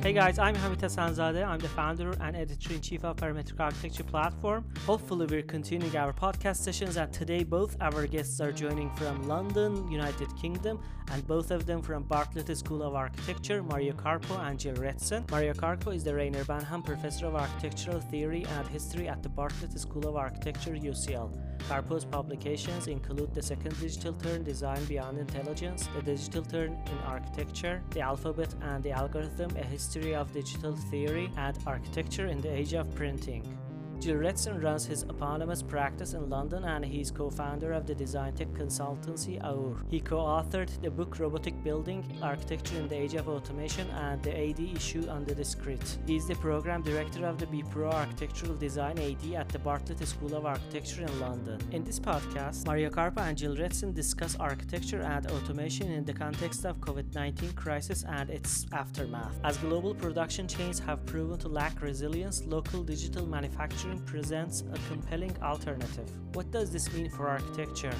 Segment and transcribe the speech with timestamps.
[0.00, 1.44] Hey guys, I'm Hamid Hassanzadeh.
[1.44, 4.64] I'm the founder and editor-in-chief of Parametric Architecture Platform.
[4.86, 9.90] Hopefully we're continuing our podcast sessions and today both our guests are joining from London,
[9.90, 10.80] United Kingdom,
[11.10, 15.28] and both of them from Bartlett School of Architecture, Mario Carpo and Gilles Retsin.
[15.32, 19.78] Mario Carpo is the Reyner Banham Professor of Architectural Theory and History at the Bartlett
[19.80, 21.36] School of Architecture, UCL.
[21.68, 27.82] Carpo's publications include The Second Digital Turn Design Beyond Intelligence, The Digital Turn in Architecture,
[27.90, 32.74] The Alphabet and the Algorithm, A History of Digital Theory and Architecture in the Age
[32.74, 33.67] of Printing.
[34.00, 38.46] Gilles Retsin runs his eponymous practice in London and he's co-founder of the design tech
[38.52, 39.82] consultancy AUAR.
[39.90, 44.60] He co-authored the book Robotic Building, Architecture in the Age of Automation and the AD
[44.60, 45.98] issue under the Discrete.
[46.06, 50.46] He's the program director of the BPro Architectural Design AD at the Bartlett School of
[50.46, 51.60] Architecture in London.
[51.72, 56.64] In this podcast, Mario Carpo and Gilles Retsin discuss architecture and automation in the context
[56.64, 59.40] of COVID-19 crisis and its aftermath.
[59.42, 65.34] As global production chains have proven to lack resilience, local digital manufacturing presents a compelling
[65.42, 66.10] alternative.
[66.34, 67.94] What does this mean for architecture?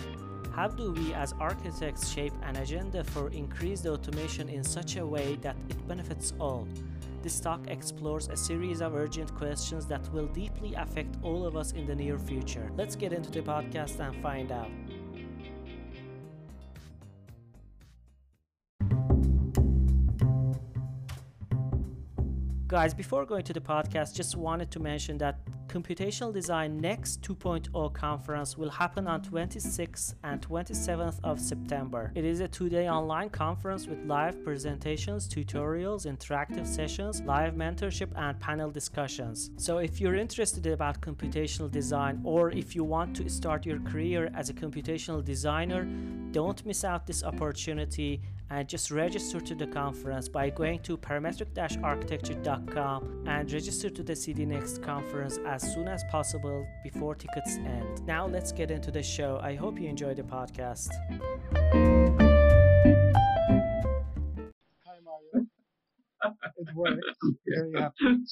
[0.54, 5.36] How do we as architects shape an agenda for increased automation in such a way
[5.36, 6.66] that it benefits all?
[7.22, 11.72] This talk explores a series of urgent questions that will deeply affect all of us
[11.72, 12.70] in the near future.
[12.76, 14.70] Let's get into the podcast and find out.
[22.68, 27.92] Guys, before going to the podcast, just wanted to mention that Computational Design Next 2.0
[27.92, 32.10] conference will happen on 26th and 27th of September.
[32.14, 38.40] It is a two-day online conference with live presentations, tutorials, interactive sessions, live mentorship and
[38.40, 39.50] panel discussions.
[39.58, 44.30] So if you're interested about computational design or if you want to start your career
[44.34, 45.86] as a computational designer,
[46.30, 53.24] don't miss out this opportunity and just register to the conference by going to parametric-architecture.com
[53.26, 58.06] and register to the CD Next conference as soon as possible before tickets end.
[58.06, 59.38] Now let's get into the show.
[59.42, 60.88] I hope you enjoy the podcast.
[64.86, 65.46] Hi Mario.
[66.56, 67.18] it works.
[67.46, 68.24] Very happy.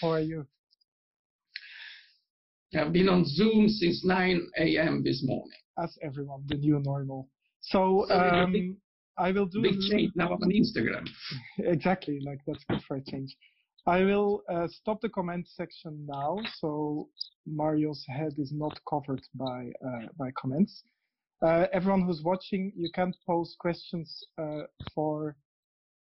[0.00, 0.46] How are you?
[2.74, 5.02] I've been on Zoom since 9 a.m.
[5.04, 5.58] this morning.
[5.82, 7.28] As everyone, the new normal.
[7.60, 8.76] So, um,
[9.18, 11.08] I will do big change now on Instagram.
[11.58, 13.36] exactly, like that's good for a change.
[13.86, 17.08] I will uh, stop the comment section now, so
[17.46, 20.84] Mario's head is not covered by uh, by comments.
[21.42, 24.62] Uh, everyone who's watching, you can post questions uh,
[24.94, 25.36] for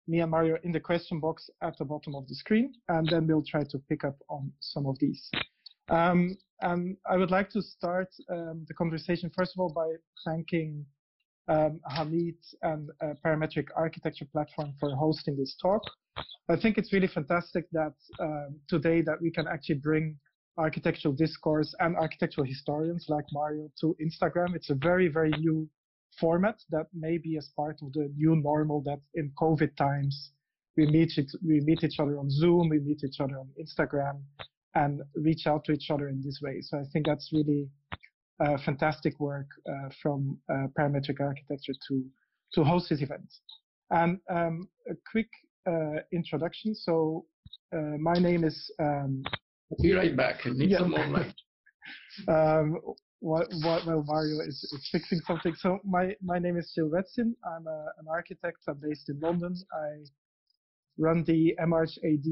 [0.07, 3.25] me and Mario in the question box at the bottom of the screen, and then
[3.25, 5.29] we'll try to pick up on some of these.
[5.89, 9.91] Um, and I would like to start um, the conversation first of all by
[10.23, 10.85] thanking
[11.47, 15.81] um, Hamid and uh, Parametric Architecture Platform for hosting this talk.
[16.49, 20.17] I think it's really fantastic that um, today that we can actually bring
[20.57, 24.55] architectural discourse and architectural historians like Mario to Instagram.
[24.55, 25.69] It's a very, very new
[26.19, 30.31] format that may be as part of the new normal that in COVID times
[30.77, 31.11] we meet
[31.45, 34.21] we meet each other on Zoom, we meet each other on Instagram
[34.75, 36.59] and reach out to each other in this way.
[36.61, 37.69] So I think that's really
[38.43, 42.03] uh, fantastic work uh, from uh, parametric architecture to
[42.53, 43.27] to host this event.
[43.91, 45.29] And um, a quick
[45.67, 46.73] uh, introduction.
[46.75, 47.25] So
[47.75, 48.71] uh, my name is.
[48.79, 49.23] Um,
[49.81, 50.45] Be right back.
[50.45, 50.79] I need yeah.
[50.79, 51.35] some more light.
[52.27, 52.79] um,
[53.19, 55.55] what, what, well, Mario is, is, fixing something.
[55.55, 57.33] So my, my name is Gilles Retsin.
[57.43, 58.57] I'm a, an architect.
[58.67, 59.55] I'm based in London.
[59.73, 60.03] I
[60.97, 62.25] run the MArch AD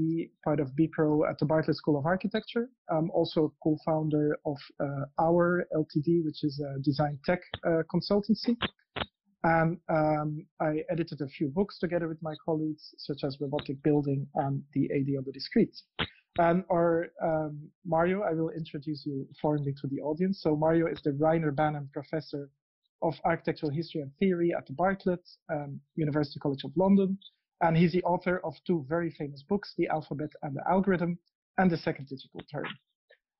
[0.43, 2.69] part of BPro at the Bartlett School of Architecture.
[2.89, 8.55] I'm also co-founder of uh, AUAR Ltd, which is a design tech uh, consultancy.
[9.43, 14.25] And um, I edited a few books together with my colleagues, such as Robotic Building
[14.35, 15.75] and the AD of the Discrete.
[16.37, 20.41] And our um, Mario, I will introduce you formally to the audience.
[20.41, 22.49] So Mario is the Reyner Banham Professor
[23.01, 27.17] of Architectural History and Theory at the Bartlett um, University College of London.
[27.63, 31.17] And he's the author of two very famous books, The Alphabet and the Algorithm,
[31.57, 32.67] and The Second Digital Turn.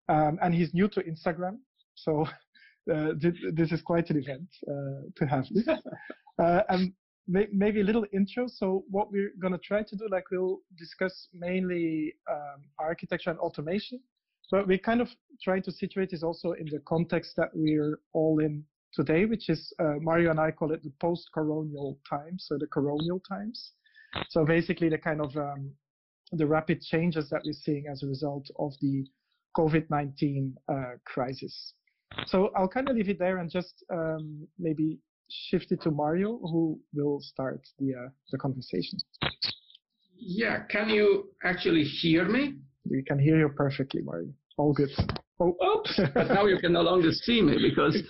[0.08, 1.58] Um, and he's new to Instagram,
[1.96, 2.26] so
[2.94, 5.46] uh, th this is quite an event uh, to have.
[6.44, 6.94] uh, and
[7.28, 8.48] may maybe a little intro.
[8.48, 13.40] So what we're going to try to do, like we'll discuss mainly um, architecture and
[13.40, 14.00] automation,
[14.52, 15.10] but we're kind of
[15.42, 19.74] try to situate this also in the context that we're all in today, which is
[19.80, 23.72] uh, Mario and I call it the post-coronial times, so the coronial times.
[24.30, 25.72] So basically, the kind of um,
[26.32, 29.06] the rapid changes that we're seeing as a result of the
[29.58, 30.74] COVID-19 uh,
[31.06, 31.74] crisis.
[32.26, 35.00] So I'll kind of leave it there and just um, maybe
[35.30, 39.00] shift it to Mario, who will start the uh, the conversation.
[40.16, 42.56] Yeah, can you actually hear me?
[42.90, 44.30] We can hear you perfectly, Mario.
[44.58, 44.92] All good.
[45.40, 45.56] Oh.
[45.66, 48.02] Oops, but now you can no longer see me because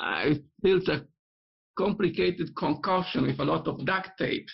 [0.00, 1.06] I built a
[1.78, 4.46] complicated concoction with a lot of duct tape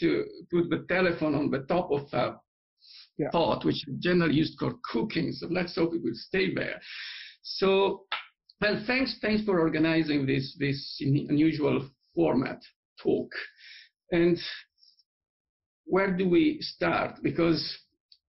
[0.00, 2.36] to put the telephone on the top of a
[3.18, 3.30] yeah.
[3.30, 5.32] pot, which is generally used for cooking.
[5.32, 6.80] So let's hope it will stay there.
[7.42, 8.04] So,
[8.60, 12.62] well, thanks, thanks for organizing this this unusual format
[13.02, 13.30] talk.
[14.10, 14.38] And
[15.84, 17.22] where do we start?
[17.22, 17.78] Because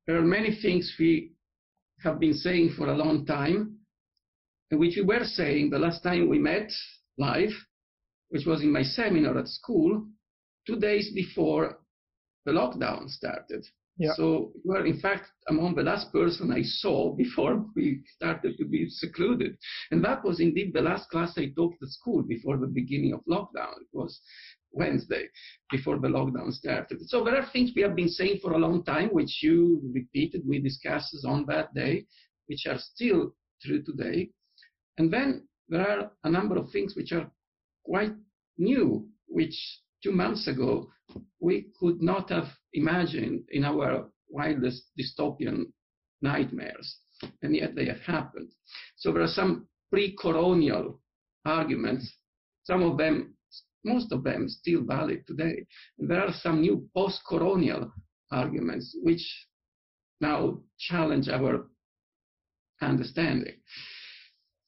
[0.08, 1.32] there are many things we
[2.04, 3.78] have been saying for a long time,
[4.70, 6.70] and which we were saying the last time we met
[7.18, 7.54] live,
[8.30, 10.06] which was in my seminar at school,
[10.66, 11.80] two days before
[12.46, 13.66] the lockdown started.
[13.98, 14.12] Yeah.
[14.16, 18.66] So you were, in fact, among the last person I saw before we started to
[18.66, 19.58] be secluded.
[19.92, 23.22] And that was indeed the last class I taught at school before the beginning of
[23.26, 23.78] lockdown.
[23.80, 24.20] It was
[24.72, 25.30] Wednesday
[25.72, 27.08] before the lockdown started.
[27.10, 30.42] So there are things we have been saying for a long time, which you repeated,
[30.46, 32.06] we discussed on that day,
[32.48, 34.30] which are still true today.
[34.98, 37.32] And then there are a number of things which are
[37.86, 38.14] quite
[38.58, 39.56] new, which
[40.06, 40.88] two months ago
[41.40, 45.66] we could not have imagined in our wildest dystopian
[46.22, 46.98] nightmares,
[47.42, 48.50] and yet they have happened.
[48.98, 51.00] So there are some pre-coronial
[51.46, 52.06] arguments,
[52.63, 53.31] some of them
[53.84, 55.63] most of them still valid today.
[56.00, 57.92] There are some new post-coronial
[58.31, 59.24] arguments which
[60.19, 61.68] now challenge our
[62.81, 63.57] understanding.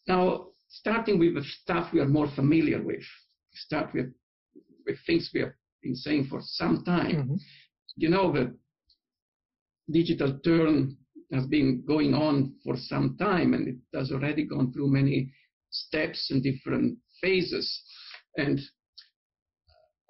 [0.08, 3.04] Now, starting with the stuff we are more familiar with,
[3.56, 4.14] start with
[5.06, 7.16] things we have been saying for some time.
[7.16, 7.36] Mm-hmm.
[7.96, 8.56] You know, the
[9.92, 10.98] digital turn
[11.34, 15.34] has been going on for some time and it has already gone through many
[15.70, 17.82] steps and different phases.
[18.38, 18.60] And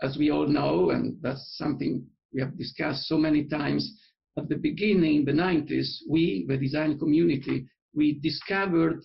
[0.02, 4.00] as we all know, and that's something we have discussed so many times,
[4.38, 9.02] at the beginning, in the 90s, we, the design community, we discovered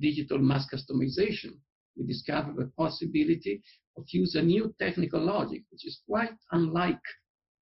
[0.00, 1.56] digital mass customization.
[1.96, 3.60] We discovered the possibility
[3.98, 7.00] of use a new technical logic, which is quite unlike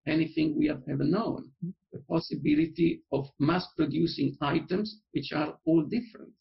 [0.07, 1.51] anything we have ever known.
[1.93, 6.33] The possibility of mass producing items which are all different.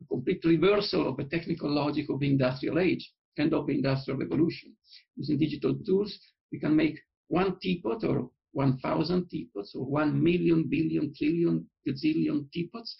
[0.00, 4.18] A complete reversal of the technical logic of the industrial age and of the industrial
[4.18, 4.74] revolution.
[5.16, 6.18] Using digital tools,
[6.50, 6.98] we can make
[7.28, 12.96] one teapot or 1,000 teapots or 1 million, billion, trillion, gazillion teapots,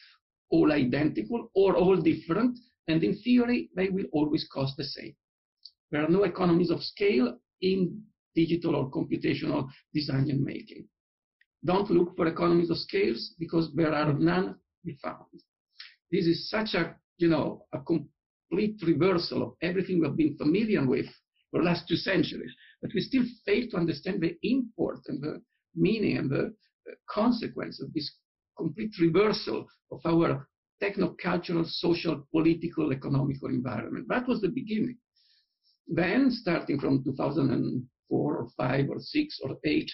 [0.50, 2.58] all identical or all different,
[2.88, 5.14] and in theory, they will always cost the same.
[5.90, 8.02] There are no economies of scale in
[8.34, 10.86] digital or computational design and making.
[11.64, 15.26] Don't look for economies of scales because there are none to be found.
[16.10, 21.06] This is such a, you know, a complete reversal of everything we've been familiar with
[21.50, 22.54] for the last two centuries.
[22.82, 25.42] But we still fail to understand the import and the
[25.74, 26.54] meaning and the
[27.08, 28.10] consequence of this
[28.56, 30.48] complete reversal of our
[30.80, 34.06] techno-cultural, social, political, economical environment.
[34.08, 34.98] That was the beginning.
[35.88, 39.90] Then, starting from 2004 or 5 or 6 or 8,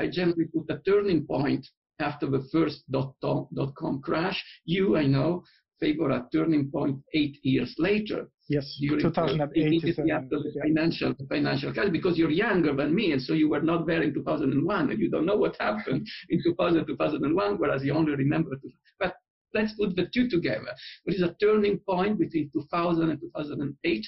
[0.00, 1.66] I generally put a turning point
[2.00, 4.42] after the first dot-com crash.
[4.64, 5.44] You, I know,
[5.80, 8.28] favor a turning point eight years later.
[8.48, 13.20] Yes, 2008 is after the financial, the financial crisis, because you're younger than me, and
[13.20, 16.86] so you were not there in 2001, and you don't know what happened in 2000,
[16.86, 18.58] 2001, whereas you only remember.
[18.98, 19.16] But
[19.52, 20.72] let's put the two together.
[21.04, 24.06] There is a turning point between 2000 and 2008,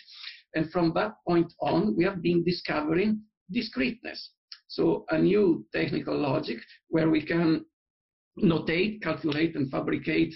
[0.54, 4.33] and from that point on, we have been discovering discreteness.
[4.69, 7.64] So a new technical logic where we can
[8.38, 10.35] notate, calculate, and fabricate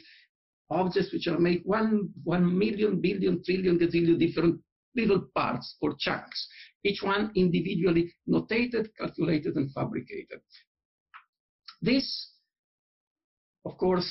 [0.70, 4.60] objects which are made one, one million, billion, trillion, gazillion different
[4.96, 6.48] little parts or chunks,
[6.84, 10.40] each one individually notated, calculated, and fabricated.
[11.82, 12.30] This,
[13.64, 14.10] of course,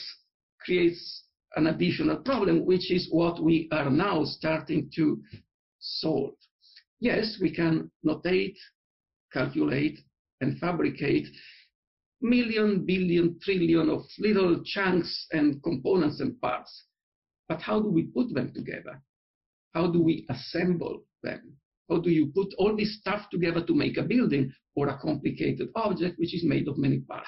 [0.65, 1.23] creates
[1.55, 5.21] an additional problem, which is what we are now starting to
[5.83, 6.35] solve.
[6.99, 8.57] Yes, we can notate,
[9.31, 9.99] calculate,
[10.41, 11.27] and fabricate
[12.21, 16.85] million, billion, trillion of little chunks and components and parts.
[17.49, 19.01] But how do we put them together?
[19.73, 21.57] How do we assemble them?
[21.89, 25.67] How do you put all this stuff together to make a building or a complicated
[25.75, 27.27] object which is made of many parts?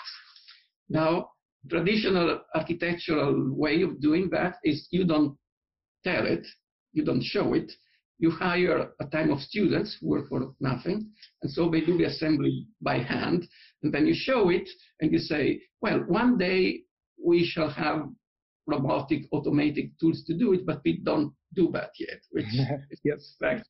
[0.87, 1.31] Now,
[1.69, 5.37] traditional architectural way of doing that is you don't
[6.05, 6.47] tell it,
[6.93, 7.71] you don't show it,
[8.17, 12.05] you hire a team of students who work for nothing, and so they do the
[12.05, 13.47] assembly by hand,
[13.83, 14.67] and then you show it,
[15.01, 16.81] and you say, well, one day
[17.23, 18.07] we shall have
[18.67, 22.45] robotic, automatic tools to do it, but we don't do that yet, which
[23.03, 23.35] yes.
[23.39, 23.67] fact.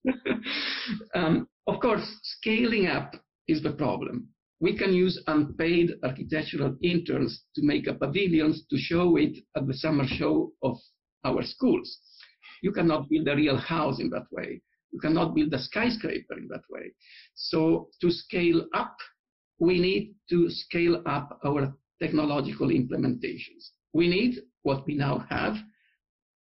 [1.16, 3.16] um, of course, scaling up
[3.48, 4.30] is the problem.
[4.60, 9.74] we can use unpaid architectural interns to make a pavilions to show it at the
[9.74, 10.78] summer show of
[11.26, 12.00] our schools.
[12.66, 14.60] You cannot build a real house in that way.
[14.92, 16.94] You cannot build a skyscraper in that way.
[17.36, 18.98] So to scale up,
[19.60, 23.70] we need to scale up our technological implementations.
[23.94, 25.58] We need what we now have,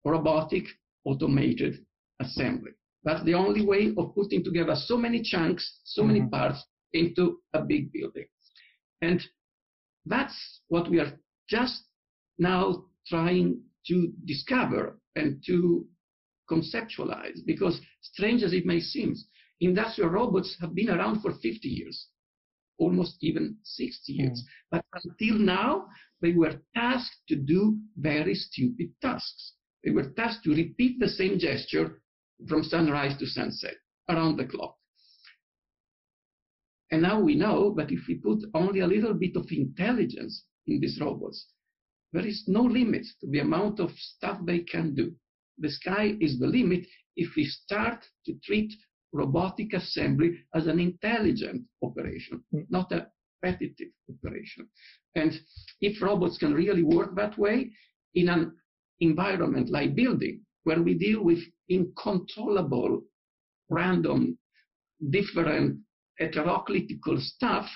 [0.03, 0.65] robotic
[1.05, 1.85] automated
[2.21, 2.73] assembly.
[3.03, 6.13] That's the only way of putting together so many chunks, so mm-hmm.
[6.13, 6.65] many parts
[6.95, 8.29] into a big building.
[9.03, 9.23] And
[10.07, 11.13] that's what we are
[11.51, 11.83] just
[12.39, 15.87] now trying to discover and to
[16.51, 19.15] conceptualize because strange as it may seem,
[19.61, 22.09] industrial robots have been around for 50 years,
[22.79, 24.43] almost even 60 years.
[24.43, 24.47] Mm.
[24.71, 25.87] But until now,
[26.21, 29.55] they were tasked to do very stupid tasks.
[29.85, 32.03] They were tasked to repeat the same gesture
[32.49, 33.77] from sunrise to sunset
[34.09, 34.77] around the clock.
[36.91, 40.81] And now we know that if we put only a little bit of intelligence in
[40.81, 41.47] these robots,
[42.13, 45.15] there is no limit to the amount of stuff they can do.
[45.59, 48.73] The sky is the limit if we start to treat
[49.13, 52.67] robotic assembly as an intelligent operation, mm.
[52.69, 53.07] not a
[53.43, 54.69] repetitive operation.
[55.15, 55.33] And
[55.81, 57.71] if robots can really work that way
[58.15, 58.57] in an
[59.01, 61.39] environment like building, where we deal with
[61.71, 63.03] uncontrollable,
[63.71, 64.39] random,
[65.11, 65.79] different,
[66.21, 67.69] heteroclitical stuff,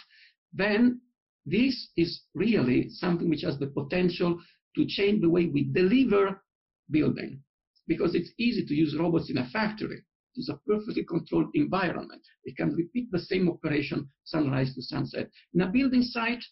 [0.52, 1.00] then
[1.47, 4.40] this is really something which has the potential
[4.75, 6.42] to change the way we deliver
[6.90, 7.40] building
[7.88, 10.02] because it's easy to use robots in a factory.
[10.37, 12.23] It's a perfectly controlled environment.
[12.47, 15.30] They can repeat the same operation sunrise to sunset.
[15.54, 16.45] In a building site,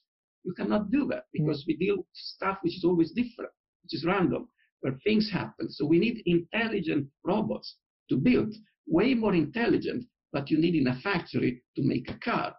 [0.44, 1.32] you cannot do that mm.
[1.34, 3.52] because we deal with stuff which is always different,
[3.82, 4.48] which is random,
[4.80, 5.70] where things happen.
[5.70, 7.76] So we need intelligent robots
[8.08, 8.54] to build,
[8.86, 12.54] way more intelligent, but you need in a factory to make a car.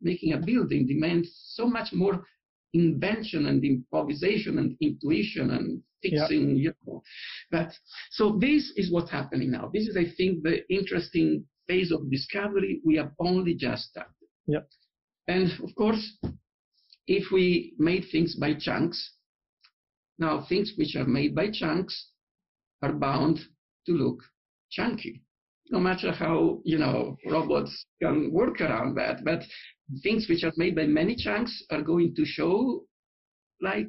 [0.00, 2.24] Making a building demands so much more
[2.74, 6.62] invention and improvisation and intuition and fixing, yeah.
[6.62, 7.02] you know.
[7.50, 7.72] But
[8.10, 9.70] so this is what's happening now.
[9.72, 12.80] This is, I think, the interesting phase of discovery.
[12.84, 14.12] We have only just started.
[14.46, 14.60] Yeah.
[15.28, 16.18] And of course,
[17.06, 19.16] if we made things by chunks,
[20.18, 22.10] now things which are made by chunks
[22.82, 23.38] are bound
[23.86, 24.22] to look
[24.70, 25.22] chunky.
[25.70, 29.42] No matter how, you know, robots can work around that, but
[30.02, 32.84] things which are made by many chunks are going to show
[33.60, 33.88] like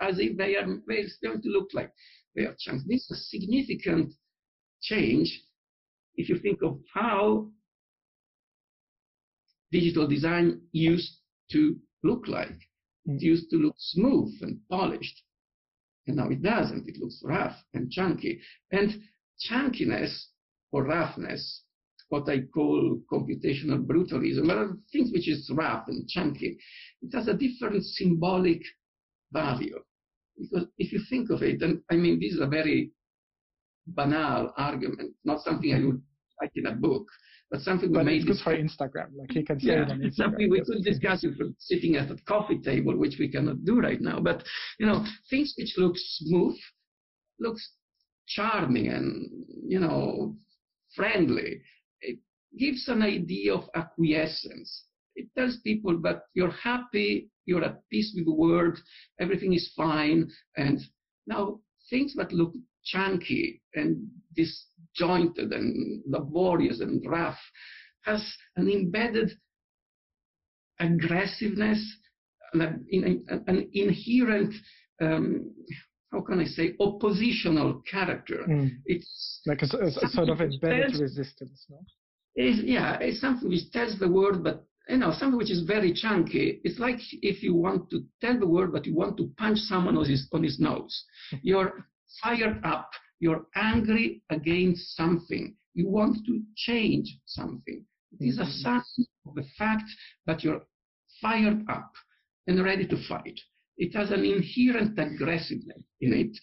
[0.00, 1.92] as if they are they're going to look like
[2.34, 2.84] they are chunks.
[2.86, 4.12] This is a significant
[4.82, 5.42] change
[6.16, 7.48] if you think of how
[9.72, 11.18] digital design used
[11.52, 12.58] to look like.
[13.08, 13.16] Mm.
[13.16, 15.22] It used to look smooth and polished.
[16.06, 16.88] And now it doesn't.
[16.88, 18.40] It looks rough and chunky.
[18.72, 19.02] And
[19.48, 20.26] chunkiness
[20.72, 21.62] or roughness
[22.08, 24.46] what I call computational brutalism.
[24.46, 26.58] There are things which is rough and chunky.
[27.02, 28.62] It has a different symbolic
[29.32, 29.78] value.
[30.38, 32.92] Because if you think of it, and I mean, this is a very
[33.86, 36.00] banal argument, not something I would
[36.40, 37.06] write in a book,
[37.50, 39.08] but something but we it's good for Instagram.
[39.16, 40.14] Like you can say yeah, it on Instagram.
[40.14, 43.80] Something we could discuss if we're sitting at a coffee table, which we cannot do
[43.80, 44.20] right now.
[44.20, 44.44] But
[44.78, 46.56] you know, things which look smooth,
[47.40, 47.72] looks
[48.26, 49.30] charming and
[49.66, 50.36] you know
[50.94, 51.62] friendly
[52.56, 54.84] gives an idea of acquiescence.
[55.16, 58.78] It tells people that you're happy, you're at peace with the world,
[59.18, 60.30] everything is fine.
[60.56, 60.80] And
[61.26, 67.38] now things that look chunky and disjointed and laborious and rough
[68.02, 69.32] has an embedded
[70.80, 71.84] aggressiveness,
[72.54, 72.84] an,
[73.46, 74.54] an inherent
[75.00, 75.52] um,
[76.12, 78.44] how can I say, oppositional character.
[78.48, 78.70] Mm.
[78.86, 81.78] It's like a, a, a sort of embedded tells, resistance, no?
[82.38, 86.60] Yeah, it's something which tells the word, but you know, something which is very chunky.
[86.62, 89.96] It's like if you want to tell the word, but you want to punch someone
[89.96, 91.04] on his, on his nose.
[91.42, 91.84] You're
[92.22, 92.90] fired up.
[93.18, 95.56] You're angry against something.
[95.74, 97.84] You want to change something.
[98.20, 98.82] It is a sign
[99.26, 99.90] of the fact
[100.26, 100.62] that you're
[101.20, 101.92] fired up
[102.46, 103.38] and ready to fight.
[103.76, 106.38] It has an inherent aggressiveness in it.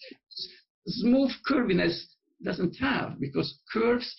[0.86, 1.98] Smooth curviness
[2.44, 4.14] doesn't have because curves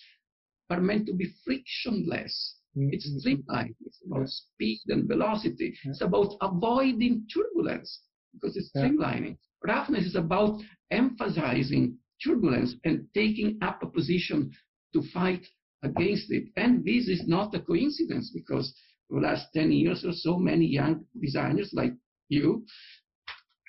[0.70, 2.56] are meant to be frictionless.
[2.76, 2.90] Mm-hmm.
[2.92, 3.74] It's streamlined.
[3.84, 4.26] It's about yeah.
[4.26, 5.74] speed and velocity.
[5.84, 5.90] Yeah.
[5.90, 8.00] It's about avoiding turbulence
[8.32, 9.36] because it's streamlining.
[9.64, 9.74] Yeah.
[9.74, 10.60] Roughness is about
[10.90, 14.52] emphasizing turbulence and taking up a position
[14.92, 15.46] to fight
[15.82, 16.48] against it.
[16.56, 18.74] And this is not a coincidence because
[19.08, 21.92] for the last 10 years or so, many young designers like
[22.28, 22.64] you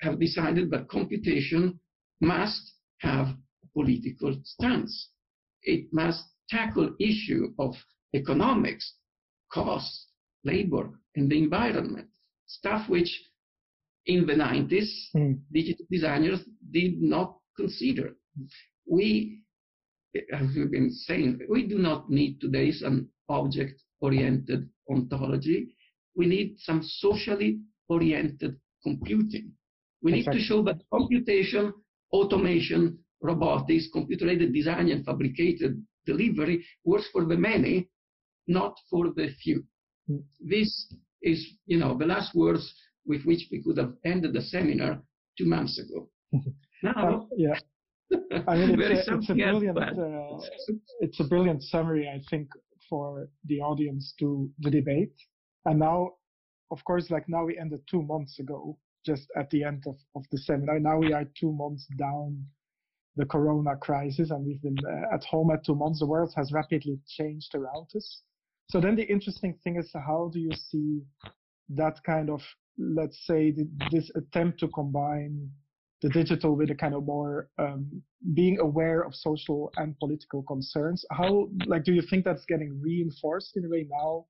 [0.00, 1.78] have decided that computation
[2.20, 5.10] must have a political stance.
[5.62, 7.74] It must tackle issue of
[8.14, 8.94] economics,
[9.52, 10.08] costs,
[10.44, 12.08] labor, and the environment.
[12.46, 13.10] Stuff which
[14.06, 15.38] in the 90s, mm.
[15.52, 16.40] digital designers
[16.70, 18.16] did not consider.
[18.86, 19.42] We,
[20.32, 25.76] as we've been saying, we do not need today's some object-oriented ontology.
[26.16, 29.52] We need some socially oriented computing.
[30.02, 31.72] We need to show that computation,
[32.12, 37.88] automation, robotics, computer-aided design and fabricated delivery works for the many,
[38.46, 39.64] not for the few.
[40.10, 40.22] Mm.
[40.40, 40.92] This
[41.22, 42.72] is, you know, the last words
[43.06, 45.02] with which we could have ended the seminar
[45.38, 46.08] two months ago.
[46.82, 47.58] now, uh, yeah.
[48.46, 50.38] I mean, it's, a, it's a brilliant, uh,
[51.00, 52.48] it's a brilliant summary, I think,
[52.88, 55.14] for the audience to the debate.
[55.64, 56.14] And now,
[56.70, 60.24] of course, like now we ended two months ago, just at the end of, of
[60.30, 60.78] the seminar.
[60.80, 62.44] Now we are two months down
[63.16, 66.00] the corona crisis and we've been uh, at home at two months.
[66.00, 68.22] The world has rapidly changed around us.
[68.70, 71.02] So then the interesting thing is how do you see
[71.70, 72.40] that kind of,
[72.78, 73.54] let's say,
[73.90, 75.50] this attempt to combine
[76.02, 78.02] the digital with a kind of more um,
[78.34, 81.04] being aware of social and political concerns.
[81.10, 84.26] How, like, do you think that's getting reinforced in a way now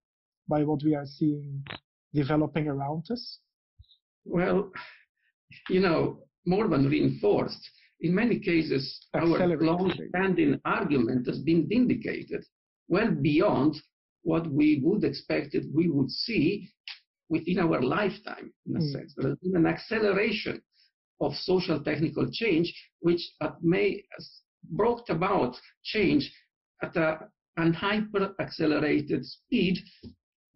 [0.49, 1.63] by what we are seeing
[2.13, 3.39] developing around us?
[4.25, 4.71] Well,
[5.69, 7.71] you know, more than reinforced,
[8.01, 12.45] in many cases, our long-standing argument has been vindicated
[12.89, 13.81] well beyond
[14.23, 16.71] what we would expect that we would see
[17.29, 18.93] within our lifetime, in a mm.
[18.93, 19.15] sense.
[19.17, 20.61] There has been an acceleration
[21.21, 23.23] of social technical change, which
[23.63, 24.03] may
[24.65, 26.33] brought about change
[26.83, 29.79] at a, an hyper accelerated speed,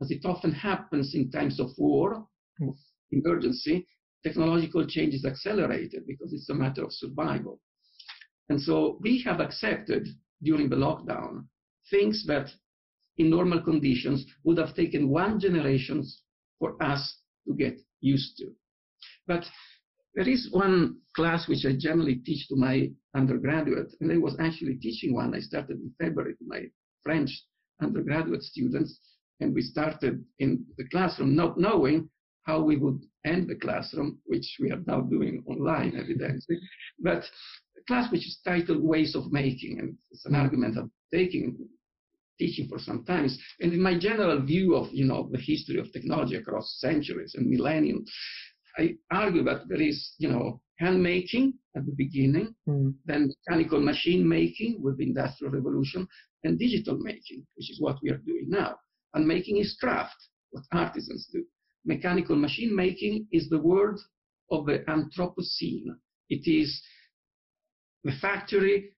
[0.01, 2.27] as it often happens in times of war,
[2.61, 2.75] mm.
[3.13, 3.87] emergency,
[4.25, 7.61] technological change is accelerated because it's a matter of survival.
[8.49, 10.09] And so we have accepted
[10.43, 11.45] during the lockdown
[11.91, 12.51] things that
[13.17, 16.05] in normal conditions would have taken one generation
[16.59, 18.51] for us to get used to.
[19.27, 19.45] But
[20.15, 24.77] there is one class which I generally teach to my undergraduate, and I was actually
[24.77, 25.35] teaching one.
[25.35, 26.63] I started in February to my
[27.03, 27.31] French
[27.81, 29.01] undergraduate students,
[29.41, 32.09] and we started in the classroom not knowing
[32.45, 36.59] how we would end the classroom, which we are now doing online, evidently.
[36.99, 37.25] But
[37.79, 41.57] a class which is titled Ways of Making, and it's an argument I'm taking,
[42.39, 43.29] teaching for some time.
[43.61, 47.49] And in my general view of, you know, the history of technology across centuries and
[47.49, 47.95] millennia,
[48.77, 52.93] I argue that there is, you know, hand making at the beginning, mm.
[53.05, 56.07] then mechanical machine making with the industrial revolution,
[56.43, 58.77] and digital making, which is what we are doing now.
[59.15, 60.17] And making is craft,
[60.51, 61.45] what artisans do
[61.85, 64.01] mechanical machine making is the world
[64.51, 65.97] of the Anthropocene.
[66.29, 66.83] It is
[68.03, 68.91] the factory,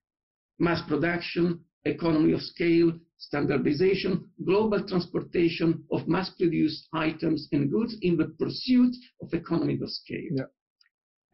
[0.59, 8.29] mass production, economy of scale, standardization, global transportation of mass-produced items and goods in the
[8.38, 10.29] pursuit of economy of scale.
[10.31, 10.44] Yeah.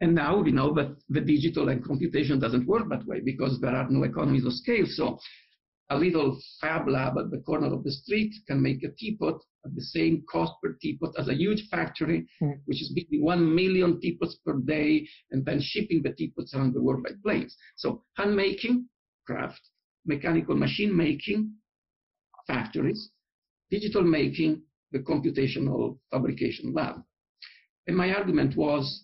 [0.01, 3.75] And now we know that the digital and computation doesn't work that way because there
[3.75, 4.85] are no economies of scale.
[4.87, 5.19] So
[5.93, 9.75] a little fab lab at the corner of the street can make a teapot at
[9.75, 12.59] the same cost per teapot as a huge factory, mm.
[12.65, 16.81] which is making 1 million teapots per day and then shipping the teapots around the
[16.81, 17.55] world by planes.
[17.75, 18.87] So hand making,
[19.25, 19.61] craft,
[20.05, 21.51] mechanical machine making,
[22.47, 23.09] factories,
[23.69, 27.01] digital making, the computational fabrication lab.
[27.87, 29.03] And my argument was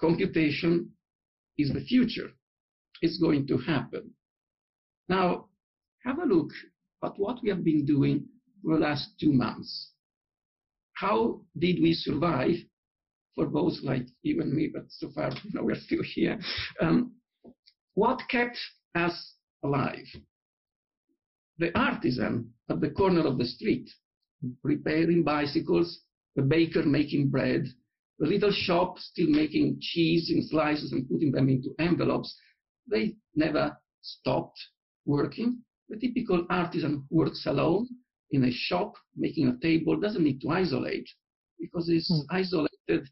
[0.00, 0.90] computation
[1.58, 2.30] is the future.
[3.00, 4.10] It's going to happen.
[5.08, 5.46] Now,
[6.04, 6.50] have a look
[7.04, 8.26] at what we have been doing
[8.62, 9.90] for the last two months.
[10.94, 12.56] How did we survive
[13.34, 16.38] for those like you and me, but so far you know, we're still here.
[16.80, 17.12] Um,
[17.94, 18.58] what kept
[18.94, 19.34] us
[19.64, 20.06] alive?
[21.58, 23.88] The artisan at the corner of the street,
[24.62, 26.00] repairing bicycles,
[26.36, 27.66] the baker making bread,
[28.18, 32.34] the little shop still making cheese in slices and putting them into envelopes,
[32.88, 34.58] they never stopped
[35.04, 35.58] working.
[35.92, 37.86] The typical artisan who works alone
[38.30, 41.06] in a shop making a table doesn't need to isolate
[41.60, 42.24] because he's mm.
[42.30, 43.06] isolated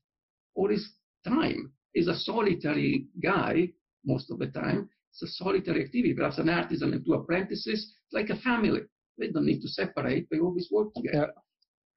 [0.55, 0.91] all his
[1.23, 1.73] time.
[1.93, 3.69] He's a solitary guy
[4.03, 4.89] most of the time.
[5.13, 6.15] It's a solitary activity.
[6.15, 8.81] Perhaps an artisan and two apprentices, it's like a family.
[9.19, 10.29] They don't need to separate.
[10.31, 11.35] They always work together.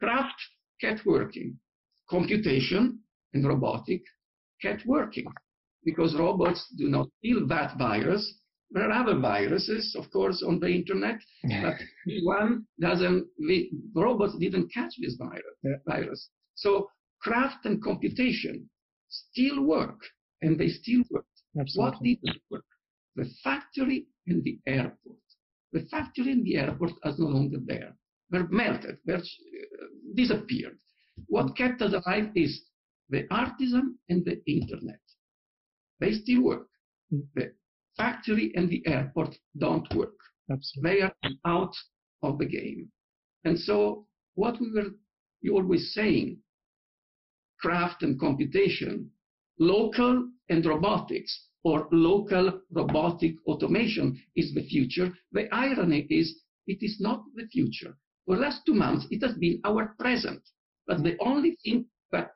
[0.02, 0.36] Craft
[0.82, 1.58] kept working.
[2.10, 3.00] Computation
[3.34, 4.02] and robotic
[4.62, 5.28] kept working
[5.86, 8.42] because robots do not kill that virus
[8.74, 11.76] there are other viruses, of course, on the internet, but
[12.24, 15.76] one doesn't, the robots didn't catch this virus, yeah.
[15.88, 16.30] virus.
[16.56, 16.90] So
[17.22, 18.70] craft and computation
[19.10, 20.00] still work,
[20.42, 21.26] and they still work.
[21.60, 21.84] Absolutely.
[21.84, 22.66] What didn't work?
[23.16, 25.18] The factory and the airport.
[25.72, 27.96] The factory and the airport are no longer there.
[28.32, 30.78] were melted, were uh, disappeared.
[31.28, 32.64] What kept us alive is
[33.10, 35.00] the artisan and the internet.
[36.00, 36.68] They still work.
[37.14, 37.28] Mm.
[37.36, 37.54] The
[37.98, 40.16] factory and the airport don't work.
[40.52, 40.92] Absolutely.
[40.92, 41.14] They are
[41.46, 41.76] out
[42.22, 42.92] of the game.
[43.44, 44.90] And so what we were
[45.52, 46.38] always saying,
[47.60, 49.10] craft and computation,
[49.60, 55.14] local and robotics, or local robotic automation is the future.
[55.32, 57.98] The irony is it is not the future.
[58.26, 60.42] For the last two months, it has been our present.
[60.88, 62.32] But the only thing that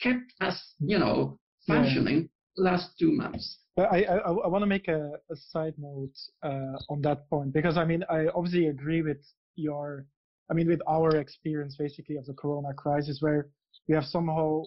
[0.00, 2.28] kept us, you know, functioning.
[2.56, 3.58] Last two months.
[3.78, 7.78] I, I, I want to make a, a side note uh, on that point because
[7.78, 9.24] I mean I obviously agree with
[9.56, 10.04] your,
[10.50, 13.48] I mean with our experience basically of the Corona crisis where
[13.88, 14.64] we have somehow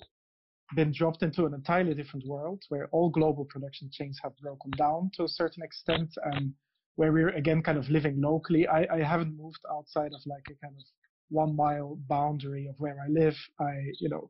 [0.75, 5.11] been dropped into an entirely different world where all global production chains have broken down
[5.13, 6.51] to a certain extent and
[6.95, 8.67] where we're again kind of living locally.
[8.67, 10.83] I, I haven't moved outside of like a kind of
[11.29, 13.35] one mile boundary of where I live.
[13.59, 14.29] I, you know,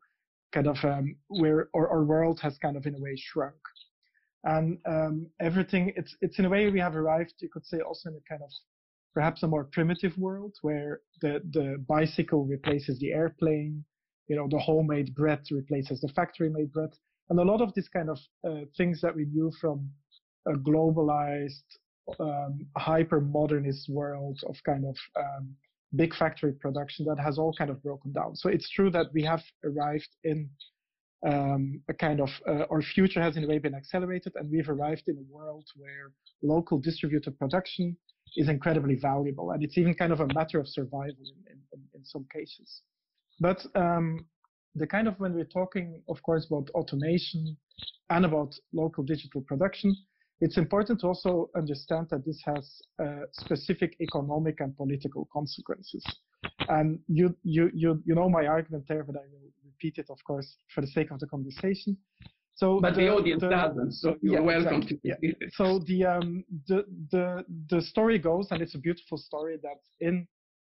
[0.54, 3.56] kind of um, where our, our world has kind of in a way shrunk.
[4.44, 8.10] And um, everything, it's, it's in a way we have arrived, you could say, also
[8.10, 8.50] in a kind of
[9.14, 13.84] perhaps a more primitive world where the, the bicycle replaces the airplane,
[14.28, 16.90] you know, the homemade bread replaces the factory made bread.
[17.30, 19.90] And a lot of these kind of uh, things that we knew from
[20.48, 21.64] a globalized,
[22.20, 25.56] um, hyper modernist world of kind of um,
[25.96, 28.36] big factory production that has all kind of broken down.
[28.36, 30.50] So it's true that we have arrived in
[31.28, 34.70] um, a kind of, uh, our future has in a way been accelerated and we've
[34.70, 36.12] arrived in a world where
[36.44, 37.98] local distributed production
[38.36, 39.52] is incredibly valuable.
[39.52, 42.82] And it's even kind of a matter of survival in, in, in some cases.
[43.40, 44.26] But um,
[44.76, 47.58] the kind of when we're talking, of course, about automation
[48.10, 49.96] and about local digital production,
[50.42, 56.04] it's important to also understand that this has uh, specific economic and political consequences.
[56.68, 60.20] And you, you, you, you know my argument there, but I will repeat it, of
[60.26, 61.98] course, for the sake of the conversation.
[62.56, 65.16] So but the, the audience the, doesn't, so you're yeah, welcome exactly, to yeah.
[65.22, 65.54] it.
[65.54, 70.26] So the, um, the, the, the story goes, and it's a beautiful story, that in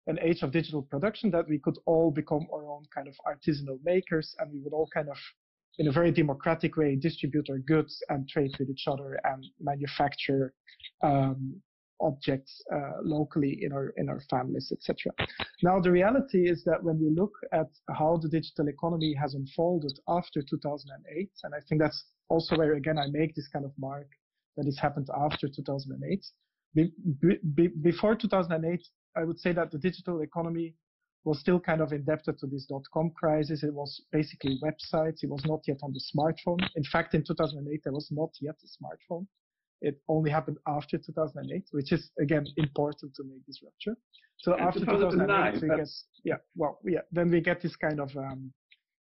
[0.07, 3.79] an age of digital production, that we could all become our own kind of artisanal
[3.83, 5.17] makers, and we would all kind of
[5.79, 10.53] in a very democratic way distribute our goods and trade with each other and manufacture
[11.03, 11.61] um,
[12.01, 15.11] objects uh, locally in our in our families, etc.
[15.63, 19.97] Now the reality is that when we look at how the digital economy has unfolded
[20.07, 24.07] after 2008, and I think that's also where again I make this kind of mark
[24.57, 26.25] that this happened after 2008.
[26.75, 26.91] Be,
[27.55, 28.81] be, before 2008,
[29.15, 30.75] I would say that the digital economy
[31.25, 33.63] was still kind of indebted to this dot-com crisis.
[33.63, 35.23] It was basically websites.
[35.23, 36.59] It was not yet on the smartphone.
[36.75, 39.25] In fact, in 2008, there was not yet a smartphone.
[39.81, 43.97] It only happened after 2008, which is again important to make this rupture.
[44.37, 45.87] So and after 2008, we get
[46.23, 48.51] yeah, well, yeah, then we get this kind of um,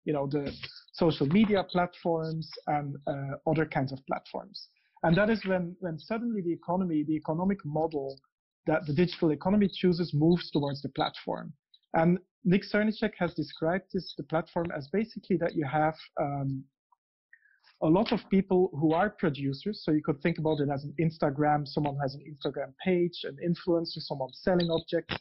[0.03, 0.51] you know the
[0.93, 4.67] social media platforms and uh, other kinds of platforms,
[5.03, 8.19] and that is when when suddenly the economy, the economic model
[8.67, 11.53] that the digital economy chooses moves towards the platform.
[11.95, 16.63] And Nick Srnicek has described this, the platform as basically that you have um,
[17.81, 19.81] a lot of people who are producers.
[19.83, 21.67] So you could think about it as an Instagram.
[21.67, 25.15] Someone has an Instagram page, an influencer, someone selling objects.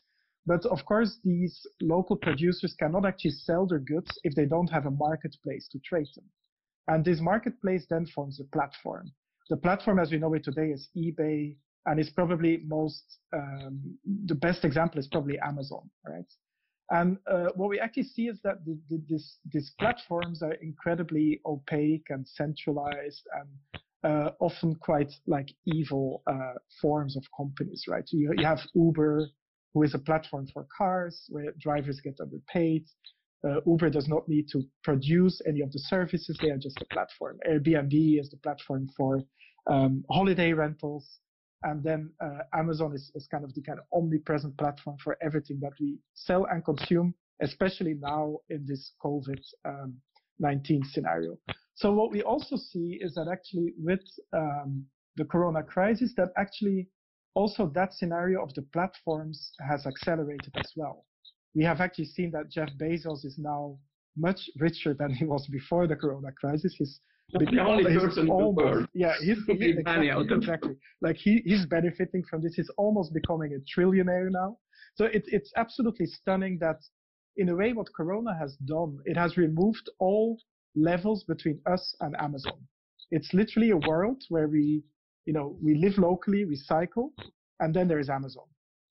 [0.46, 4.86] But of course, these local producers cannot actually sell their goods if they don't have
[4.86, 6.26] a marketplace to trade them.
[6.88, 9.10] And this marketplace then forms a platform.
[9.48, 11.56] The platform as we know it today is eBay
[11.86, 16.24] and it's probably most, um, the best example is probably Amazon, right?
[16.90, 21.40] And uh, what we actually see is that the, the, this, these platforms are incredibly
[21.46, 28.04] opaque and centralized and uh, often quite like evil uh, forms of companies, right?
[28.12, 29.28] You, you have Uber,
[29.72, 32.84] who is a platform for cars where drivers get underpaid.
[33.46, 36.94] Uh, Uber does not need to produce any of the services; they are just a
[36.94, 37.38] platform.
[37.48, 39.22] Airbnb is the platform for
[39.66, 41.18] um, holiday rentals.
[41.64, 45.58] And then uh, Amazon is, is kind of the kind of omnipresent platform for everything
[45.60, 49.94] that we sell and consume, especially now in this COVID um,
[50.38, 51.38] 19 scenario.
[51.74, 54.84] So what we also see is that actually with um,
[55.16, 56.88] the Corona crisis, that actually
[57.34, 61.06] also that scenario of the platforms has accelerated as well.
[61.54, 63.78] We have actually seen that Jeff Bezos is now
[64.16, 66.76] much richer than he was before the Corona crisis.
[67.32, 68.88] The only person almost, in the world.
[68.94, 70.76] Yeah, he's, he's exactly, exactly.
[71.00, 72.54] Like he, he's benefiting from this.
[72.54, 74.58] He's almost becoming a trillionaire now.
[74.96, 76.80] So it, it's absolutely stunning that,
[77.36, 80.38] in a way, what Corona has done, it has removed all
[80.76, 82.60] levels between us and Amazon.
[83.10, 84.82] It's literally a world where we,
[85.24, 87.12] you know, we live locally, we cycle,
[87.60, 88.44] and then there is Amazon.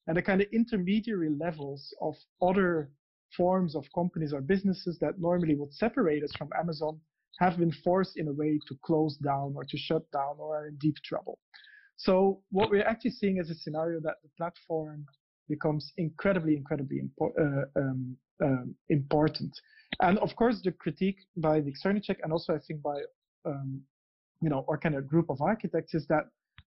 [0.06, 2.90] and the kind of intermediary levels of other
[3.36, 7.00] forms of companies or businesses that normally would separate us from Amazon
[7.38, 10.66] have been forced in a way to close down or to shut down or are
[10.68, 11.38] in deep trouble.
[11.96, 15.06] So what we're actually seeing is a scenario that the platform
[15.48, 17.24] becomes incredibly, incredibly uh,
[17.76, 19.52] um, um, important.
[20.00, 22.98] And of course, the critique by the Srnicek and also I think by
[23.44, 23.80] um,
[24.40, 26.24] you know our kind of group of architects is that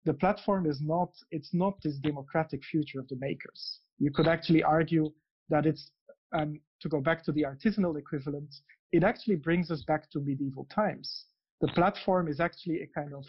[0.06, 3.80] the platform is not it's not this democratic future of the makers.
[4.00, 5.12] You could actually argue
[5.50, 5.92] that it's
[6.34, 8.54] and to go back to the artisanal equivalent,
[8.94, 11.26] it actually brings us back to medieval times.
[11.62, 13.26] The platform is actually a kind of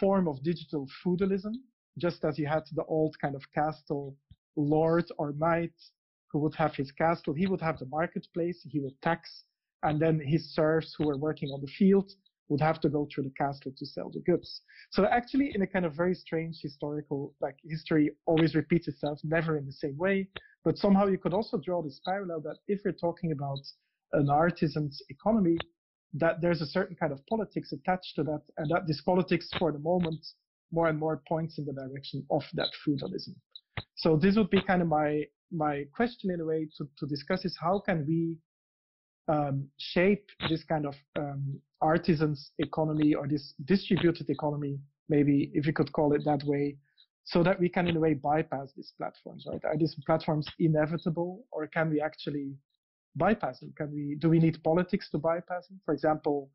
[0.00, 1.62] form of digital feudalism,
[1.98, 4.16] just as you had the old kind of castle
[4.56, 5.74] lord or knight
[6.30, 9.44] who would have his castle, he would have the marketplace, he would tax,
[9.82, 12.10] and then his serfs who were working on the field
[12.48, 14.62] would have to go through the castle to sell the goods.
[14.90, 19.58] So actually, in a kind of very strange historical, like history always repeats itself, never
[19.58, 20.28] in the same way.
[20.64, 23.60] But somehow you could also draw this parallel that if we're talking about
[24.12, 25.56] an artisan's economy,
[26.14, 29.72] that there's a certain kind of politics attached to that, and that this politics, for
[29.72, 30.24] the moment,
[30.72, 33.34] more and more points in the direction of that feudalism.
[33.96, 37.44] So this would be kind of my my question in a way to, to discuss
[37.44, 38.36] is how can we
[39.28, 45.72] um, shape this kind of um, artisans economy or this distributed economy, maybe if you
[45.72, 46.76] could call it that way,
[47.24, 49.64] so that we can in a way bypass these platforms, right?
[49.64, 52.54] Are these platforms inevitable or can we actually
[53.16, 53.72] bypass them?
[53.76, 55.80] Can we, do we need politics to bypass them?
[55.84, 56.50] For example,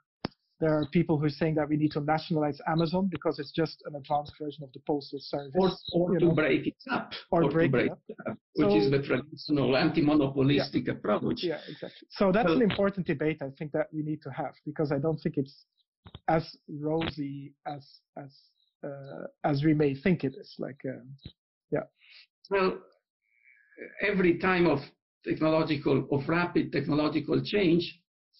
[0.59, 3.81] there are people who are saying that we need to nationalize Amazon because it's just
[3.85, 5.53] an advanced version of the postal service.
[5.93, 7.13] Or, or to know, break it up.
[7.31, 7.99] Or, or break, break, it up.
[8.31, 11.43] up which so, is the traditional anti-monopolistic yeah, approach.
[11.43, 12.07] Yeah, exactly.
[12.11, 15.17] So that's an important debate I think that we need to have because I don't
[15.17, 15.65] think it's
[16.27, 18.35] as rosy as as
[18.83, 20.55] uh, as we may think it is.
[20.57, 20.99] Like, uh,
[21.71, 21.83] yeah.
[22.49, 22.79] Well,
[24.01, 24.79] every time of
[25.25, 27.99] technological of rapid technological change,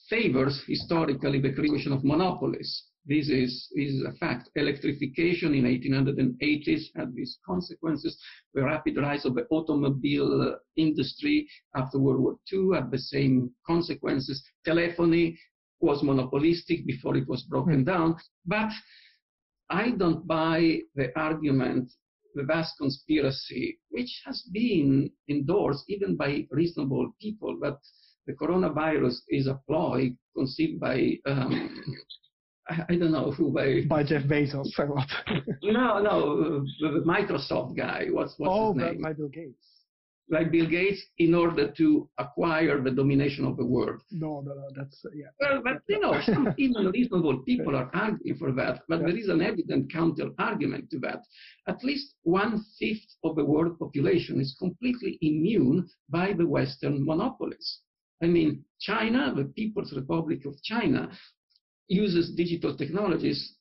[0.10, 2.84] favors historically the creation of monopolies.
[3.06, 4.50] This is, is a fact.
[4.56, 8.20] Electrification in 1880s had these consequences.
[8.54, 14.44] The rapid rise of the automobile industry after World War II had the same consequences.
[14.66, 15.40] Telephony
[15.80, 17.84] was monopolistic before it was broken hmm.
[17.84, 18.18] down.
[18.46, 18.72] But
[19.70, 21.92] I don't buy the argument,
[22.36, 27.78] the vast conspiracy, which has been endorsed even by reasonable people, that
[28.28, 31.70] the coronavirus is a ploy conceived by um,
[32.90, 35.08] I, don't know who by by Jeff Bezos or what?
[35.64, 38.08] no, no, the Microsoft guy.
[38.12, 39.02] What's what's oh, his name?
[39.02, 39.79] by Bill Gates.
[40.32, 44.02] Like Bill Gates, in order to acquire the domination of the world.
[44.12, 45.28] No, no, no, that's uh, yeah.
[45.40, 48.82] Well, but you know, some even reasonable people are arguing for that.
[48.88, 49.08] But yeah.
[49.08, 51.24] there is an evident counter argument to that.
[51.68, 57.80] At least one fifth of the world population is completely immune by the Western monopolies.
[58.22, 61.10] I mean, China, the People's Republic of China,
[61.88, 63.56] uses digital technologies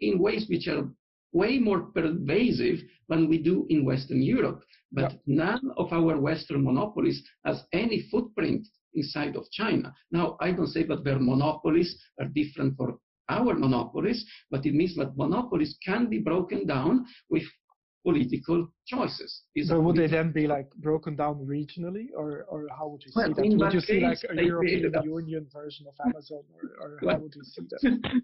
[0.00, 0.88] in ways which are
[1.34, 4.62] way more pervasive than we do in Western Europe.
[4.92, 5.18] But yeah.
[5.26, 9.92] none of our Western monopolies has any footprint inside of China.
[10.10, 14.94] Now, I don't say that their monopolies are different for our monopolies, but it means
[14.96, 17.44] that monopolies can be broken down with
[18.04, 19.42] political choices.
[19.64, 23.16] so would they then be like broken down regionally, or, or how would you see
[23.16, 23.58] well, that?
[23.58, 26.42] Would you see like a European Union version of Amazon,
[26.80, 28.22] or, or how would you see that?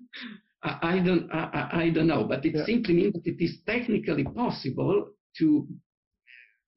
[0.62, 2.66] I don't, I, I, don't know, but it yeah.
[2.66, 5.66] simply means that it is technically possible to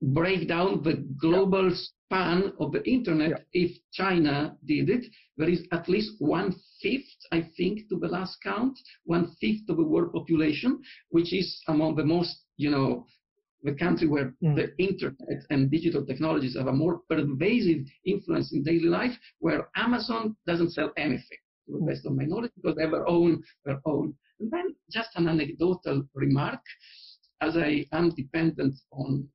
[0.01, 1.75] break down the global yeah.
[2.05, 3.37] span of the internet yeah.
[3.51, 5.05] if China did it.
[5.35, 9.77] There is at least one fifth, I think, to the last count, one fifth of
[9.77, 13.05] the world population, which is among the most you know,
[13.63, 14.55] the country where mm.
[14.55, 20.35] the internet and digital technologies have a more pervasive influence in daily life, where Amazon
[20.45, 21.87] doesn't sell anything, to the mm.
[21.87, 24.13] best of my knowledge, because they have their own, their own.
[24.39, 26.59] And then just an anecdotal remark,
[27.41, 29.27] as I am dependent on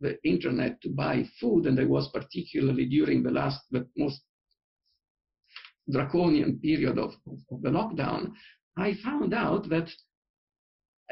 [0.00, 4.20] the internet to buy food, and I was particularly during the last, the most
[5.90, 7.12] draconian period of,
[7.50, 8.32] of the lockdown,
[8.76, 9.88] I found out that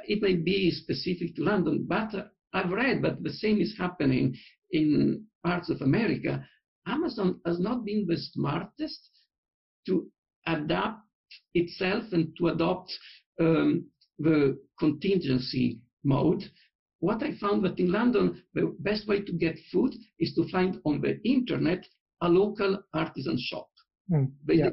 [0.07, 4.37] it may be specific to London, but I've read that the same is happening
[4.71, 6.47] in parts of America.
[6.87, 9.11] Amazon has not been the smartest
[9.87, 10.07] to
[10.47, 11.03] adapt
[11.55, 12.93] itself and to adopt
[13.41, 13.87] um,
[14.19, 16.45] the contingency mode.
[17.01, 20.81] What I found that in London, the best way to get food is to find
[20.85, 21.85] on the internet
[22.23, 23.69] a local artisan shop.
[24.11, 24.71] Mm, yeah,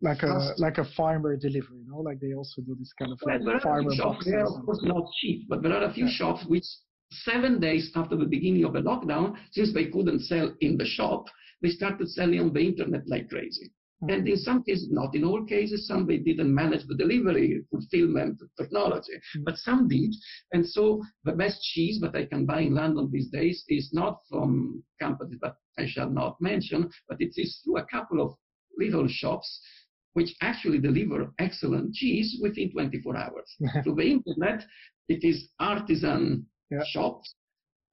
[0.00, 3.18] like a like a farmer delivery, you know, like they also do this kind of
[3.24, 4.24] well, like farmer shops.
[4.24, 6.12] They are of course not cheap, but there are a few yeah.
[6.12, 6.64] shops which
[7.10, 11.26] seven days after the beginning of the lockdown, since they couldn't sell in the shop,
[11.60, 13.72] they started selling on the internet like crazy.
[14.02, 14.14] Mm-hmm.
[14.14, 18.40] And in some cases, not in all cases, some they didn't manage the delivery, fulfillment
[18.58, 19.44] technology, mm-hmm.
[19.44, 20.14] but some did.
[20.52, 24.18] And so the best cheese that I can buy in London these days is not
[24.28, 28.34] from companies that I shall not mention, but it is through a couple of
[28.78, 29.60] little shops
[30.14, 33.56] which actually deliver excellent cheese within 24 hours.
[33.82, 34.62] through the internet,
[35.08, 36.82] it is artisan yeah.
[36.92, 37.34] shops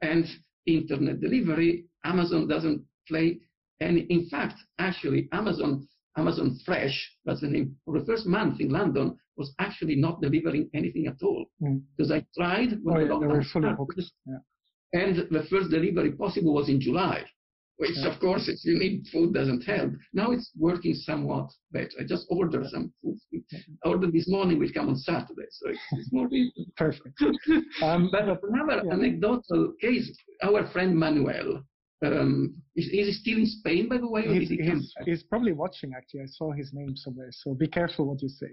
[0.02, 0.26] and
[0.65, 1.86] internet delivery.
[2.04, 3.39] Amazon doesn't play
[3.82, 4.02] any.
[4.10, 5.88] In fact, actually, Amazon
[6.18, 10.70] Amazon Fresh, was the name, for the first month in London, was actually not delivering
[10.74, 11.46] anything at all.
[11.62, 11.82] Mm.
[11.96, 14.38] Because I tried when oh, the lockdown started, yeah.
[14.94, 17.24] and the first delivery possible was in July,
[17.80, 19.94] which of course, if you need food, doesn't help.
[20.13, 21.89] Now it's working somewhat better.
[21.98, 23.18] I just ordered some food.
[23.54, 26.28] I ordered this morning, will come on Saturday, so it's, it's more
[26.78, 27.18] Perfect.
[27.82, 28.94] Um, but another yeah.
[28.94, 30.12] anecdotal case,
[30.44, 31.63] our friend Manuel,
[32.06, 34.24] um, is, is, he still in Spain, by the way?
[34.28, 36.22] He's, he he's, he's, probably watching, actually.
[36.22, 38.52] I saw his name somewhere, so be careful what you say.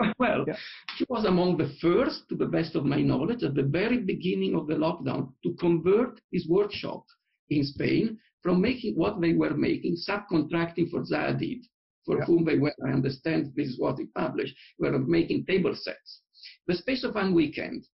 [0.00, 0.56] Uh, well, yeah.
[0.98, 4.56] he was among the first, to the best of my knowledge, at the very beginning
[4.56, 7.04] of the lockdown, to convert his workshop
[7.50, 11.62] in Spain from making what they were making, subcontracting for Zaha Hadid,
[12.04, 12.24] for yeah.
[12.24, 16.20] whom they were, I understand this is what he published, were making table sets.
[16.66, 17.86] The space of one weekend,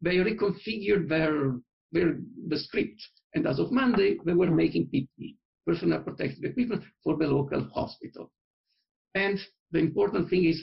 [0.00, 1.58] they reconfigured their,
[1.90, 3.02] their the script
[3.34, 8.32] and as of Monday, they were making PPE, personal protective equipment, for the local hospital.
[9.14, 9.38] And
[9.70, 10.60] the important thing is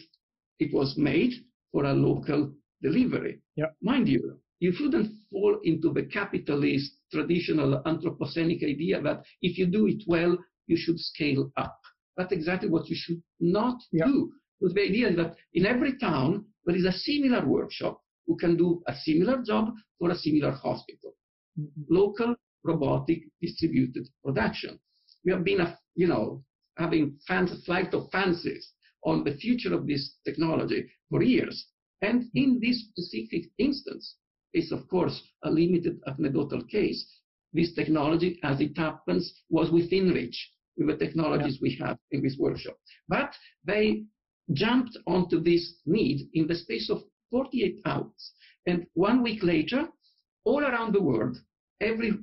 [0.60, 1.34] it was made
[1.72, 3.42] for a local delivery.
[3.56, 3.68] Yeah.
[3.82, 9.88] Mind you, you shouldn't fall into the capitalist traditional anthropocenic idea that if you do
[9.88, 10.38] it well,
[10.68, 11.80] you should scale up.
[12.18, 14.06] That's exactly what you should not yeah.
[14.06, 14.32] do.
[14.62, 18.58] But the idea is that in every town, there is a similar workshop who can
[18.58, 21.14] do a similar job for a similar hospital.
[21.60, 21.94] Mm-hmm.
[21.94, 24.80] Local robotic distributed production.
[25.24, 25.60] We have been,
[25.96, 26.44] you know,
[26.78, 28.72] having fans, flight of fancies
[29.04, 31.68] on the future of this technology for years.
[32.02, 34.16] And in this specific instance,
[34.56, 37.06] is of course a limited anecdotal case.
[37.54, 41.62] This technology, as it happens, was within reach with the technologies yeah.
[41.62, 42.76] we have in this workshop.
[43.08, 44.04] But they
[44.54, 48.32] jumped onto this need in the space of 48 hours.
[48.68, 49.88] And one week later,
[50.44, 51.38] all around the world,
[51.82, 52.14] every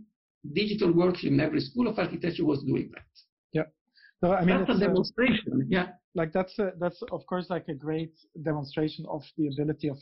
[0.52, 3.06] digital workshop in every school of architecture was doing that.
[3.52, 3.62] Yeah.
[4.22, 5.66] No, I mean, that's a uh, demonstration.
[5.68, 5.88] yeah.
[6.14, 8.12] Like that's a, that's of course like a great
[8.44, 9.98] demonstration of the ability of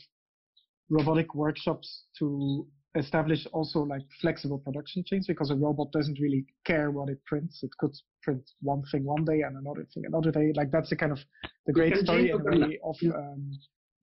[0.89, 6.91] robotic workshops to establish also like flexible production chains because a robot doesn't really care
[6.91, 7.63] what it prints.
[7.63, 10.51] It could print one thing one day and another thing another day.
[10.55, 11.19] Like that's the kind of
[11.65, 13.51] the great story in a way of um,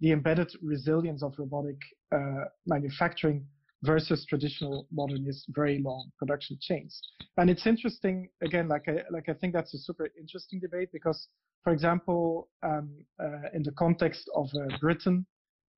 [0.00, 1.76] the embedded resilience of robotic
[2.12, 3.46] uh, manufacturing
[3.82, 7.00] versus traditional modernist very long production chains.
[7.36, 11.28] And it's interesting again, like I like I think that's a super interesting debate because,
[11.62, 12.90] for example, um,
[13.22, 15.26] uh, in the context of uh, Britain,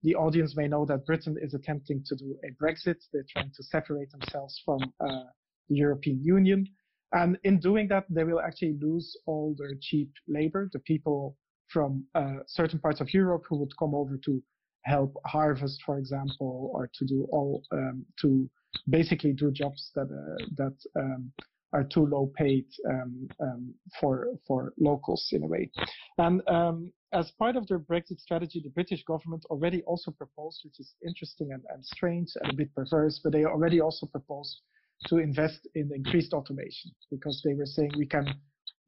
[0.03, 2.97] the audience may know that Britain is attempting to do a Brexit.
[3.13, 5.25] They're trying to separate themselves from uh,
[5.69, 6.67] the European Union.
[7.13, 11.37] And in doing that, they will actually lose all their cheap labor, the people
[11.69, 14.43] from uh, certain parts of Europe who would come over to
[14.85, 18.49] help harvest, for example, or to do all um, to
[18.89, 21.31] basically do jobs that uh, that um,
[21.73, 25.71] are too low paid um, um for for locals in a way.
[26.19, 30.79] And um, as part of their Brexit strategy, the British government already also proposed, which
[30.79, 34.61] is interesting and, and strange and a bit perverse, but they already also proposed
[35.07, 38.27] to invest in increased automation because they were saying we can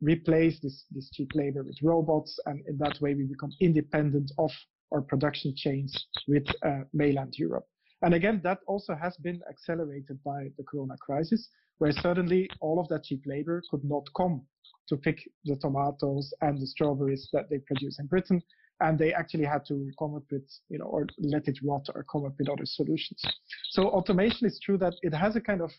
[0.00, 4.50] replace this, this cheap labor with robots and in that way we become independent of
[4.92, 7.66] our production chains with uh, mainland Europe.
[8.02, 12.88] And again, that also has been accelerated by the corona crisis, where suddenly all of
[12.88, 14.42] that cheap labor could not come
[14.88, 18.42] to pick the tomatoes and the strawberries that they produce in Britain.
[18.80, 22.04] And they actually had to come up with, you know, or let it rot or
[22.10, 23.22] come up with other solutions.
[23.70, 25.70] So automation is true that it has a kind of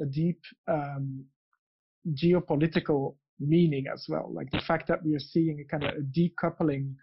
[0.00, 1.24] a deep um,
[2.14, 4.32] geopolitical meaning as well.
[4.32, 6.94] Like the fact that we are seeing a kind of a decoupling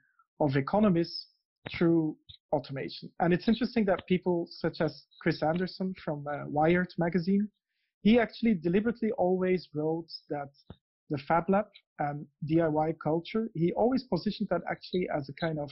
[0.42, 1.28] of economies
[1.76, 2.16] through
[2.52, 3.10] automation.
[3.20, 7.50] And it's interesting that people such as Chris Anderson from uh, Wired magazine,
[8.02, 10.50] he actually deliberately always wrote that
[11.10, 11.66] the Fab Lab
[12.00, 15.70] and DIY culture, he always positioned that actually as a kind of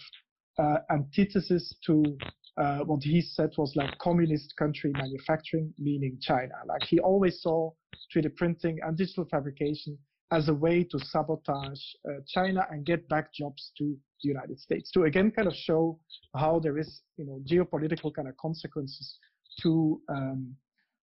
[0.57, 2.17] uh, antithesis to
[2.57, 6.53] uh, what he said was like communist country manufacturing, meaning China.
[6.67, 7.71] Like he always saw
[8.15, 9.97] 3D printing and digital fabrication
[10.31, 14.91] as a way to sabotage uh, China and get back jobs to the United States.
[14.91, 15.99] To again kind of show
[16.35, 19.17] how there is, you know, geopolitical kind of consequences
[19.61, 20.55] to um,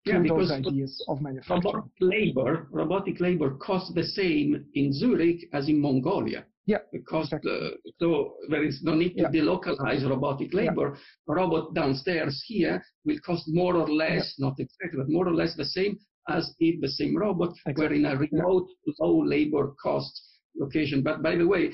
[0.07, 1.63] to Yeah, those ideas of manufacturing.
[1.63, 6.47] robotic labor, robotic labor costs the same in Zurich as in Mongolia.
[6.67, 7.51] Yeah, cost, exactly.
[7.51, 9.41] uh, so there is no need to Yeah.
[9.43, 10.97] delocalize robotic labor.
[11.29, 15.55] A robot downstairs here will cost more or less, not exactly, but more or less
[15.57, 15.99] the same
[16.31, 18.69] as if the same robot were in a remote,
[18.99, 20.13] low labor cost
[20.57, 21.03] location.
[21.03, 21.73] But by the way,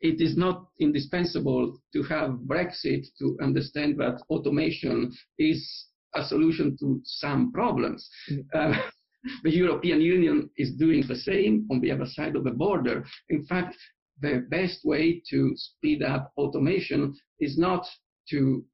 [0.00, 7.00] it is not indispensable to have Brexit to understand that automation is a solution to
[7.04, 8.08] some problems.
[8.30, 8.44] Mm.
[8.54, 8.82] Uh,
[9.44, 13.04] the European Union is doing the same on the other side of the border.
[13.30, 13.76] In fact,
[14.20, 17.86] the best way to speed up automation is not
[18.30, 18.64] to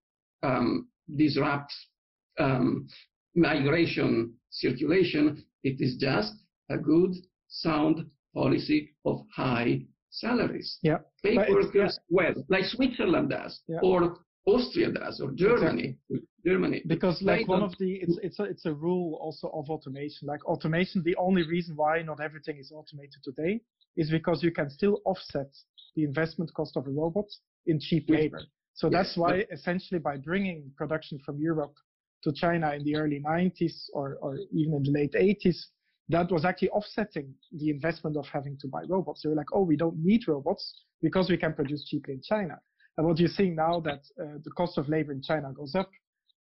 [0.43, 1.73] um, disrupt
[2.39, 2.87] um,
[3.35, 5.45] migration circulation.
[5.63, 6.35] It is just
[6.71, 7.13] a good,
[7.49, 10.79] sound policy of high salaries.
[10.83, 10.99] Yeah.
[11.23, 13.81] Pay workers well, like Switzerland does, Yeah.
[13.83, 14.17] or
[14.47, 15.99] Austria does, or Germany.
[16.45, 16.83] Germany.
[16.87, 20.43] because like one of the it's it's a, it's a rule also of automation like
[20.47, 23.61] automation the only reason why not everything is automated today
[23.99, 25.51] is because you can still offset
[25.97, 27.27] the investment cost of a robot
[27.67, 28.41] in cheap labor
[28.73, 31.75] so Yes, that's why essentially by bringing production from europe
[32.23, 35.57] to china in the early 90s or, or even in the late 80s
[36.09, 39.63] that was actually offsetting the investment of having to buy robots they were like oh
[39.63, 42.59] we don't need robots because we can produce cheaply in china
[42.97, 45.91] and what you're seeing now that uh, the cost of labor in china goes up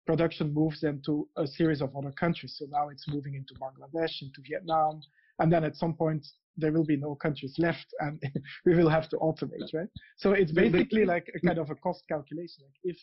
[0.09, 2.55] production moves then to a series of other countries.
[2.57, 5.01] So now it's moving into Bangladesh, into Vietnam,
[5.37, 6.25] and then at some point
[6.57, 8.19] there will be no countries left, and
[8.65, 9.87] we will have to automate, right?
[10.17, 12.63] So it's basically like a kind of a cost calculation.
[12.63, 12.97] Like if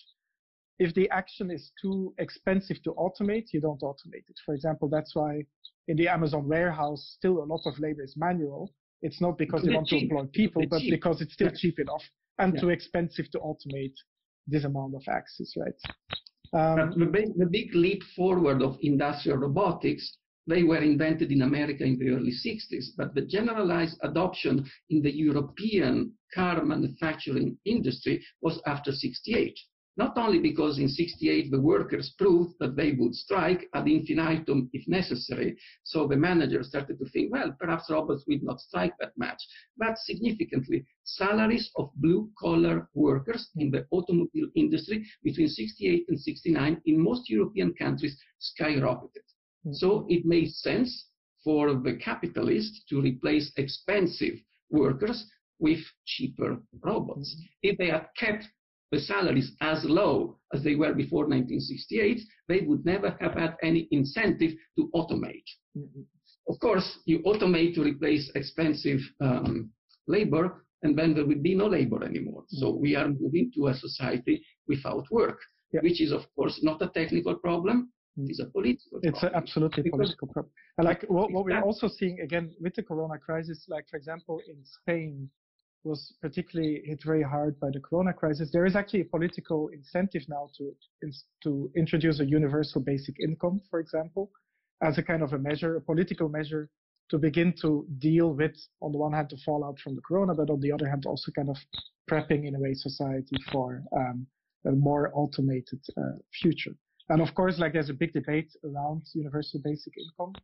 [0.79, 4.37] if the action is too expensive to automate, you don't automate it.
[4.45, 5.43] For example, that's why
[5.89, 8.73] in the Amazon warehouse, still a lot of labor is manual.
[9.03, 10.11] It's not because They're want cheap.
[10.11, 10.91] to employ people, but cheap.
[10.91, 11.57] because it's still Yeah.
[11.57, 12.03] cheap enough
[12.39, 12.61] and Yeah.
[12.61, 13.95] too expensive to automate
[14.47, 15.75] this amount of access, right?
[16.53, 21.85] Um, the big, the big leap forward of industrial robotics, they were invented in America
[21.85, 28.61] in the early 60s, but the generalized adoption in the European car manufacturing industry was
[28.67, 29.59] after 68.
[29.97, 34.87] Not only because in 68 the workers proved that they would strike ad infinitum if
[34.87, 39.43] necessary, so the managers started to think, well, perhaps robots will not strike that much,
[39.79, 46.83] but significantly, salaries of blue collar workers in the automobile industry between 68 and 69
[46.85, 49.25] in most European countries skyrocketed.
[49.67, 49.75] Mm.
[49.75, 51.09] So it made sense
[51.43, 54.35] for the capitalist to replace expensive
[54.71, 57.35] workers with cheaper robots.
[57.63, 58.47] If they had kept
[58.93, 63.89] the salaries as low as they were before 1968, they would never have had any
[63.91, 65.45] incentive to automate.
[65.77, 66.03] Mm-hmm.
[66.49, 69.71] Of course, you automate to replace expensive um,
[70.07, 72.43] labor, and then there will be no labor anymore.
[72.43, 72.59] Mm-hmm.
[72.59, 75.41] So we are moving to a society without work,
[75.73, 75.81] Yeah.
[75.83, 77.91] which is, of course, not a technical problem.
[78.17, 78.27] Mm-hmm.
[78.29, 79.33] It is a political It's problem.
[79.43, 80.53] absolutely Because- political problem.
[80.79, 84.41] And like what, what we're also seeing again with the corona crisis, like for example
[84.49, 85.29] in Spain
[85.87, 88.51] was particularly hit very hard by the corona crisis.
[88.53, 90.75] There is actually a political incentive now to
[91.45, 94.31] to introduce a universal basic income, for example,
[94.83, 96.69] as a kind of a measure, a political measure
[97.11, 100.51] to begin to deal with, on the one hand, the fallout from the corona, but
[100.51, 101.57] on the other hand, also kind of
[102.11, 104.27] prepping in a way society for um,
[104.67, 106.75] a more automated uh, future.
[107.09, 110.35] And of course, like there's a big debate around universal basic income.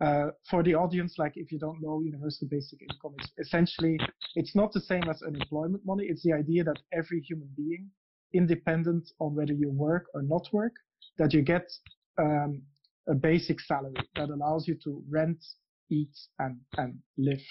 [0.00, 3.98] Uh, for the audience, like if you don't know universal basic income, it's essentially
[4.34, 6.04] it's not the same as unemployment money.
[6.08, 7.90] It's the idea that every human being,
[8.32, 10.72] independent on whether you work or not work,
[11.18, 11.70] that you get
[12.18, 12.62] um,
[13.08, 15.42] a basic salary that allows you to rent,
[15.90, 17.42] eat, and and live.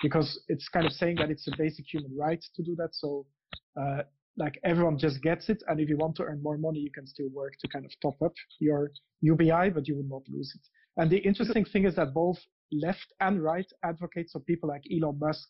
[0.00, 2.94] Because it's kind of saying that it's a basic human right to do that.
[2.94, 3.26] So
[3.78, 4.02] uh,
[4.36, 5.62] like everyone just gets it.
[5.66, 7.92] And if you want to earn more money, you can still work to kind of
[8.00, 10.62] top up your UBI, but you will not lose it.
[10.96, 12.38] And the interesting thing is that both
[12.72, 15.48] left and right advocates, so people like Elon Musk,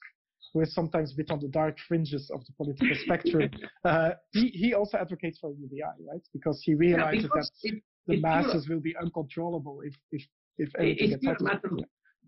[0.52, 3.50] who is sometimes a bit on the dark fringes of the political spectrum,
[3.84, 6.22] uh, he, he also advocates for UBI, right?
[6.32, 10.22] Because he Yeah, realizes because that it- the masses will be uncontrollable if if
[10.58, 11.42] if It's gets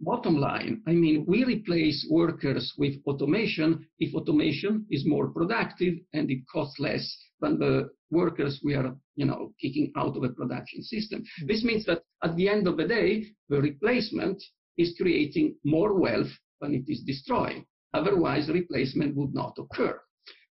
[0.00, 0.40] a automated.
[0.40, 0.82] matter of bottom line.
[0.86, 6.78] I mean, we replace workers with automation if automation is more productive and it costs
[6.78, 11.20] less than the workers we are, you know, kicking out of a production system.
[11.20, 11.46] Mm-hmm.
[11.46, 14.42] This means that at the end of the day, the replacement
[14.78, 16.30] is creating more wealth
[16.60, 17.66] than it is destroying.
[17.94, 20.00] Otherwise, replacement would not occur.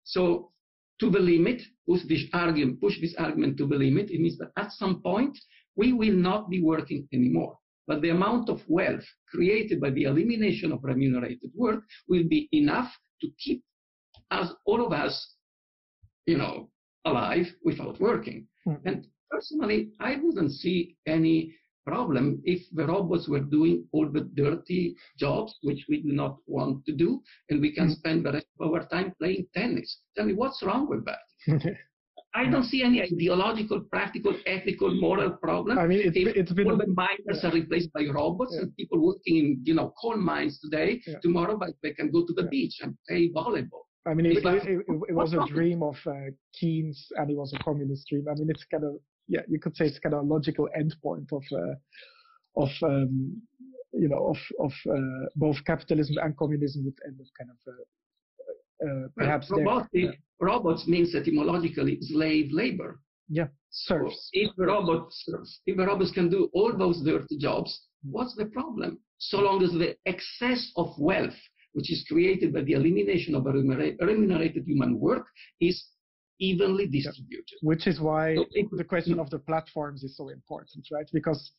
[0.04, 0.52] So
[1.00, 4.52] to the limit, push this argument, push this argument to the limit, it means that
[4.58, 5.38] at some point
[5.76, 7.58] we will not be working anymore.
[7.90, 12.96] But the amount of wealth created by the elimination of remunerated work will be enough
[13.22, 13.64] to keep
[14.30, 15.16] us, all of us,
[16.28, 16.70] you know,
[17.06, 18.48] alive without working.
[18.68, 18.82] Mhm.
[18.86, 24.96] And personally, I wouldn't see any problem if the robots were doing all the dirty
[25.18, 27.96] jobs, which we do not want to do, and we can mm.
[27.96, 29.90] spend the rest of our time playing tennis.
[30.16, 31.24] Tell me what's wrong with that?
[32.36, 35.80] I don't see any ideological, practical, ethical, moral problem.
[35.80, 37.50] I mean, it's, if it's been all the miners yeah.
[37.50, 38.62] are replaced by robots yeah.
[38.62, 41.16] and people working in, you know, coal mines today, yeah.
[41.24, 43.86] tomorrow they can go to the beach and play volleyball.
[44.06, 47.52] I mean, it, it, it, it was a dream of uh, Keynes, and it was
[47.54, 48.26] a communist dream.
[48.30, 48.96] I mean, it's kind of
[49.30, 53.42] yeah, you could say it's kind of a logical endpoint of uh, of um,
[53.94, 57.86] you know of of uh, both capitalism and communism would end up kind of uh,
[58.90, 63.00] uh, perhaps well, robotic, robots means etymologically slave labor.
[63.30, 64.30] Yeah, serfs.
[64.34, 65.30] So if robots
[65.66, 69.00] if robots can do all those dirty jobs, what's the problem?
[69.18, 71.36] So long as the excess of wealth
[71.74, 75.28] which is created by the elimination of a remunerated human work,
[75.62, 75.84] is
[76.40, 77.58] evenly distributed.
[77.62, 81.08] Which is why so it, the question of the platforms is so important, right?
[81.14, 81.52] Because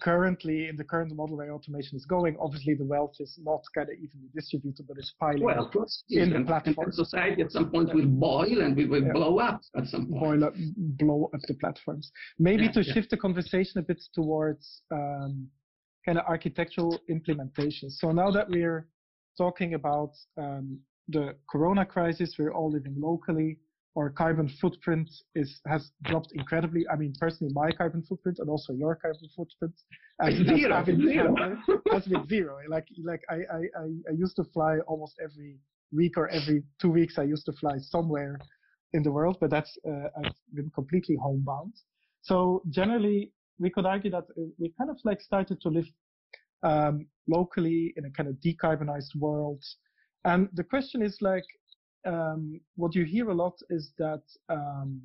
[0.00, 3.88] currently, in the current model where automation is going, obviously the wealth is not kind
[3.88, 5.74] of evenly distributed, but it's piling well, up
[6.10, 6.86] in the platform.
[6.86, 9.12] And society at some point will boil and we will yeah.
[9.12, 10.40] blow up at some point.
[10.40, 12.10] Boil up, blow up the platforms.
[12.38, 12.94] Maybe yeah, to yeah.
[12.94, 15.48] shift the conversation a bit towards um,
[16.04, 17.90] kind of architectural implementation.
[17.90, 18.88] So now that we're
[19.36, 22.34] talking about um, the corona crisis.
[22.38, 23.58] We're all living locally.
[23.96, 26.86] Our carbon footprint is has dropped incredibly.
[26.92, 29.74] I mean, personally, my carbon footprint and also your carbon footprint
[30.20, 31.34] has, zero, has been zero.
[31.92, 32.58] has been zero.
[32.68, 33.60] Like like I, I,
[34.10, 35.58] I used to fly almost every
[35.92, 37.18] week or every two weeks.
[37.18, 38.38] I used to fly somewhere
[38.92, 41.72] in the world, but that's uh, I've been completely homebound.
[42.22, 45.86] So generally, we could argue that uh, we kind of like started to live
[46.62, 49.62] um, locally in a kind of decarbonized world.
[50.24, 51.44] And the question is like,
[52.06, 55.02] um, what you hear a lot is that um,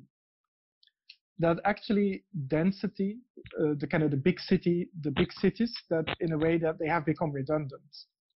[1.38, 3.18] that actually density,
[3.60, 6.78] uh, the kind of the big city, the big cities, that in a way that
[6.78, 7.82] they have become redundant,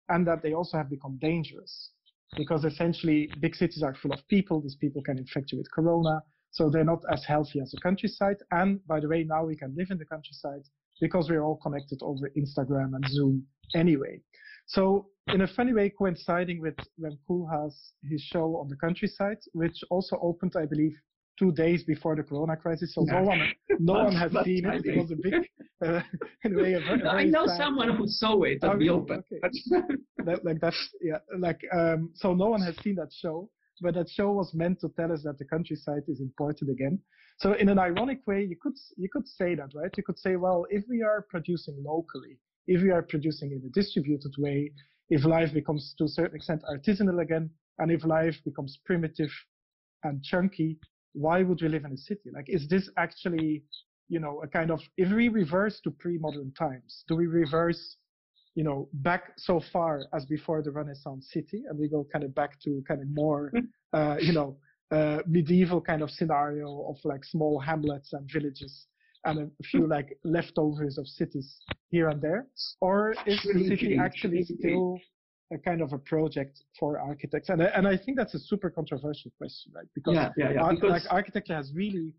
[0.09, 1.91] and that they also have become dangerous,
[2.35, 4.61] because essentially big cities are full of people.
[4.61, 8.37] These people can infect you with corona, so they're not as healthy as the countryside.
[8.51, 10.63] And by the way, now we can live in the countryside
[10.99, 13.45] because we're all connected over Instagram and Zoom
[13.75, 14.19] anyway.
[14.65, 17.73] So in a funny way, coinciding with when Koolhaas
[18.03, 20.95] his show on the countryside, which also opened, I believe,
[21.37, 22.93] two days before the Corona crisis.
[22.95, 23.41] So no one,
[23.79, 24.85] no one has seen it.
[24.85, 25.33] It was a big,
[25.85, 26.01] uh,
[26.43, 26.75] in a very,
[27.05, 29.23] I know sad, someone who saw it at the open.
[29.31, 29.83] Okay.
[30.25, 33.49] that, like that's yeah, like um, so no one has seen that show,
[33.81, 36.99] but that show was meant to tell us that the countryside is important again.
[37.39, 39.91] So in an ironic way, you could you could say that, right?
[39.95, 43.69] You could say, well, if we are producing locally, if we are producing in a
[43.69, 44.71] distributed way,
[45.09, 47.49] if life becomes to a certain extent artisanal again,
[47.79, 49.29] and if life becomes primitive
[50.03, 50.77] and chunky,
[51.13, 52.29] why would we live in a city?
[52.33, 53.63] Like, is this actually,
[54.09, 57.97] you know, a kind of if we reverse to pre-modern times, do we reverse,
[58.55, 62.35] you know, back so far as before the Renaissance city, and we go kind of
[62.35, 63.51] back to kind of more,
[63.93, 64.57] uh, you know,
[64.91, 68.87] uh, medieval kind of scenario of like small hamlets and villages
[69.25, 71.57] and a few like leftovers of cities
[71.89, 72.47] here and there?
[72.81, 74.99] Or is the city actually still
[75.53, 77.49] a kind of a project for architects?
[77.49, 79.87] And, and I think that's a super controversial question, right?
[79.95, 82.13] Because, yeah, yeah, yeah, because like architecture has really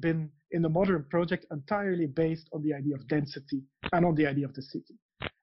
[0.00, 4.26] been in the modern project entirely based on the idea of density and on the
[4.26, 4.94] idea of the city.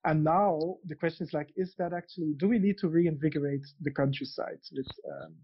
[0.06, 3.92] And now the question is like, is that actually, do we need to reinvigorate the
[3.92, 5.36] countryside with, um,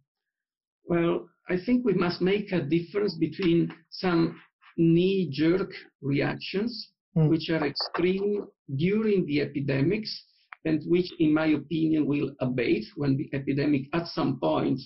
[0.85, 4.39] well, I think we must make a difference between some
[4.77, 7.29] knee-jerk reactions, mm.
[7.29, 8.45] which are extreme
[8.75, 10.25] during the epidemics,
[10.65, 14.79] and which, in my opinion, will abate when the epidemic, at some point,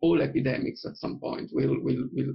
[0.00, 2.34] all epidemics at some point will will will.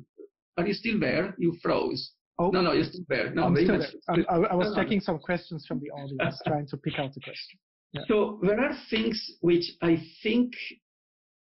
[0.58, 1.36] Are you still there?
[1.38, 2.12] You froze.
[2.38, 2.50] Oh.
[2.50, 3.34] No, no, you're still there.
[3.34, 4.26] No, I'm still there.
[4.30, 5.04] I, I, was no, checking no.
[5.04, 7.60] some questions from the audience, trying to pick out the question.
[7.94, 8.02] Yeah.
[8.08, 10.52] So there are things which I think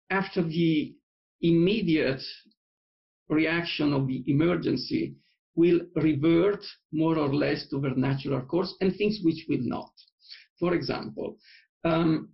[0.10, 0.96] after the
[1.42, 2.22] immediate
[3.32, 5.16] reaction of the emergency
[5.56, 9.92] will revert more or less to their natural course and things which will not.
[10.60, 11.38] For example,
[11.84, 12.30] um,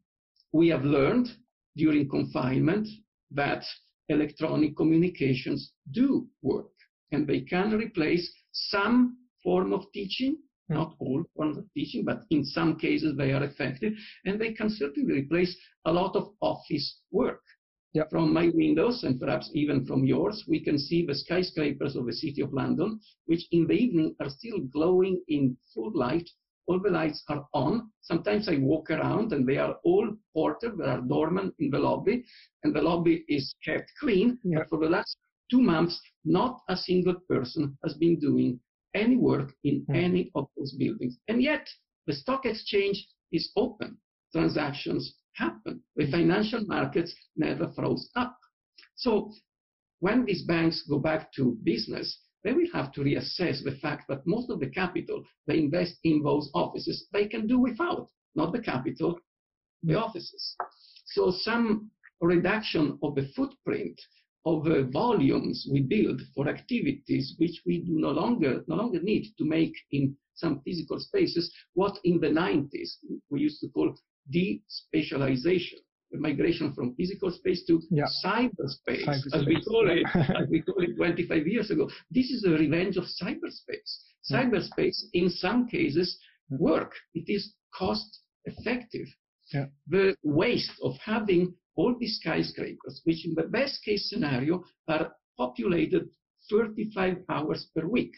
[0.51, 1.29] we have learned
[1.75, 2.87] during confinement
[3.31, 3.63] that
[4.09, 6.71] electronic communications do work
[7.11, 10.37] and they can replace some form of teaching,
[10.67, 10.75] hmm.
[10.75, 13.93] not all forms of teaching, but in some cases they are effective
[14.25, 17.41] and they can certainly replace a lot of office work.
[17.93, 18.09] Yep.
[18.09, 22.13] From my windows, and perhaps even from yours, we can see the skyscrapers of the
[22.13, 26.29] city of London, which in the evening are still glowing in full light.
[26.67, 27.89] All the lights are on.
[28.01, 32.25] Sometimes I walk around and they are all ported, they are dormant in the lobby,
[32.63, 34.37] and the lobby is kept clean.
[34.43, 34.59] Yep.
[34.59, 35.17] But for the last
[35.49, 38.59] two months, not a single person has been doing
[38.93, 39.95] any work in Mm.
[39.95, 41.17] any of those buildings.
[41.29, 41.67] And yet,
[42.05, 43.97] the stock exchange is open.
[44.33, 45.81] Transactions happen.
[45.95, 46.11] The Mm.
[46.11, 48.37] financial markets never froze up.
[48.95, 49.31] So
[49.99, 52.07] when these banks go back to business,
[52.43, 56.21] they will have to reassess the fact that most of the capital they invest in
[56.23, 59.19] those offices, they can do without, not the capital,
[59.83, 60.55] the offices.
[61.05, 63.99] So some reduction of the footprint
[64.45, 69.25] of the volumes we build for activities which we do no longer no longer need
[69.37, 72.97] to make in some physical spaces, what in the 90s
[73.29, 73.95] we used to call
[74.33, 75.79] despatialization,
[76.11, 78.05] the migration from physical space to Yeah.
[78.23, 80.05] cyberspace, as we call it,
[80.39, 81.89] as we call it 25 years ago.
[82.11, 83.91] This is the revenge of cyberspace.
[84.29, 84.43] Yeah.
[84.43, 86.17] Cyberspace, in some cases,
[86.49, 86.93] work.
[87.13, 89.07] It is cost effective.
[89.53, 89.67] Yeah.
[89.87, 96.09] The waste of having all these skyscrapers, which in the best case scenario are populated
[96.49, 98.13] 35 hours per week,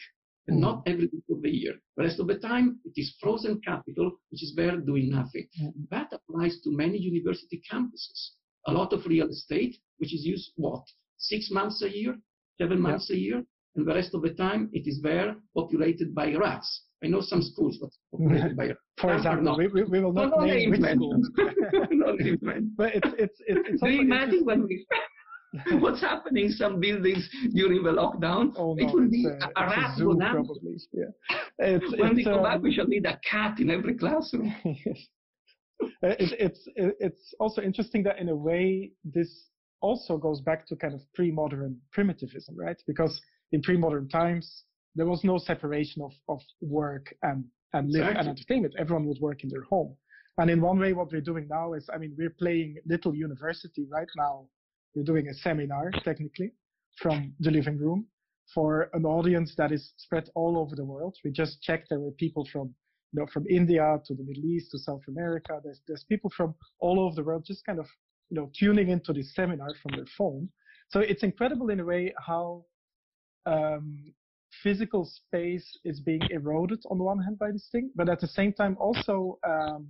[0.48, 0.60] and Mhm.
[0.60, 1.74] not every week of the year.
[1.96, 5.46] The rest of the time, it is frozen capital, which is there doing nothing.
[5.60, 5.88] Mhm.
[5.90, 8.20] That applies to many university campuses.
[8.66, 10.84] A lot of real estate, which is used what?
[11.18, 12.18] Six months a year,
[12.58, 12.82] seven Yeah.
[12.88, 16.68] months a year, and the rest of the time it is there populated by rats.
[17.02, 18.80] I know some schools that populated by rats.
[18.98, 20.96] For example, we, we, we will not no name mentioned.
[20.98, 21.30] schools.
[22.02, 22.76] no mentioned.
[22.80, 24.86] but it's it's it's, it's Do you imagine when we
[25.80, 28.52] what's happening in some buildings during the lockdown?
[28.56, 30.04] Oh no, it will be a, a, a a rat answer.
[30.04, 30.76] probably.
[30.92, 31.04] Yeah.
[31.62, 34.54] It's, When we it's, go back, um, we shall need a cat in every classroom.
[34.64, 35.06] Yes.
[35.82, 39.46] Uh, it, it's it, it's also interesting that in a way this
[39.80, 42.76] also goes back to kind of pre-modern primitivism, right?
[42.86, 43.18] Because
[43.52, 48.74] in pre-modern times there was no separation of, of work and and live and entertainment.
[48.78, 49.96] Everyone would work in their home.
[50.38, 53.86] And in one way, what we're doing now is, I mean, we're playing little university
[53.90, 54.46] right now.
[54.94, 56.52] We're doing a seminar technically
[57.00, 58.06] from the living room
[58.54, 61.16] for an audience that is spread all over the world.
[61.24, 62.74] We just checked there were people from
[63.12, 65.60] you know, from India to the Middle East to South America.
[65.62, 67.86] There's there's people from all over the world just kind of
[68.28, 70.48] you know tuning into this seminar from their phone.
[70.88, 72.64] So it's incredible in a way how
[73.46, 74.12] um,
[74.62, 78.28] physical space is being eroded on the one hand by this thing, but at the
[78.28, 79.88] same time also um,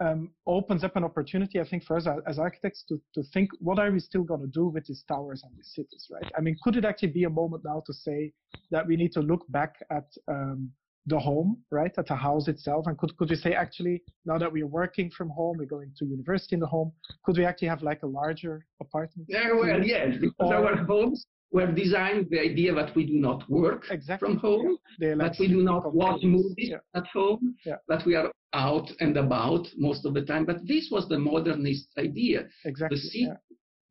[0.00, 3.78] um, opens up an opportunity, I think, for us as, architects to, to think what
[3.78, 6.30] are we still going to do with these towers and these cities, right?
[6.36, 8.32] I mean, could it actually be a moment now to say
[8.70, 10.70] that we need to look back at um,
[11.06, 14.50] the home, right, at the house itself, and could could we say actually now that
[14.50, 16.90] we're working from home, we're going to university in the home,
[17.24, 19.28] could we actually have like a larger apartment?
[19.28, 23.18] Yeah, well, yes, because Or- our homes were designed with the idea that we do
[23.20, 24.30] not work Exactly.
[24.30, 26.78] from home, They that we do not watch movies Yeah.
[26.94, 27.76] at home, Yeah.
[27.88, 30.44] that we are out and about most of the time.
[30.46, 32.46] But this was the modernist idea.
[32.64, 32.96] Exactly.
[32.96, 33.34] The city yeah.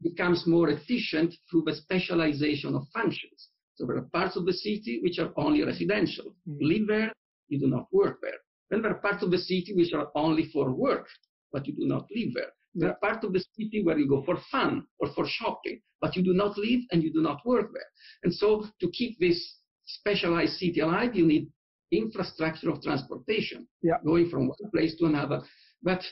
[0.01, 3.49] becomes more efficient through the specialization of functions.
[3.75, 6.35] So there are parts of the city which are only residential.
[6.47, 6.57] Mm.
[6.59, 7.13] You live there,
[7.49, 8.39] you do not work there.
[8.69, 11.07] Then there are parts of the city which are only for work,
[11.51, 12.51] but you do not live there.
[12.75, 16.15] There are parts of the city where you go for fun or for shopping, but
[16.15, 17.85] you do not live and you do not work there.
[18.23, 21.51] And so to keep this specialized city alive, you need
[21.97, 23.97] infrastructure of transportation, Yeah.
[24.05, 25.41] going from one place to another.
[25.81, 26.03] But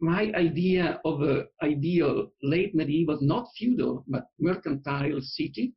[0.00, 5.74] my idea of an ideal late medieval, not feudal, but mercantile city,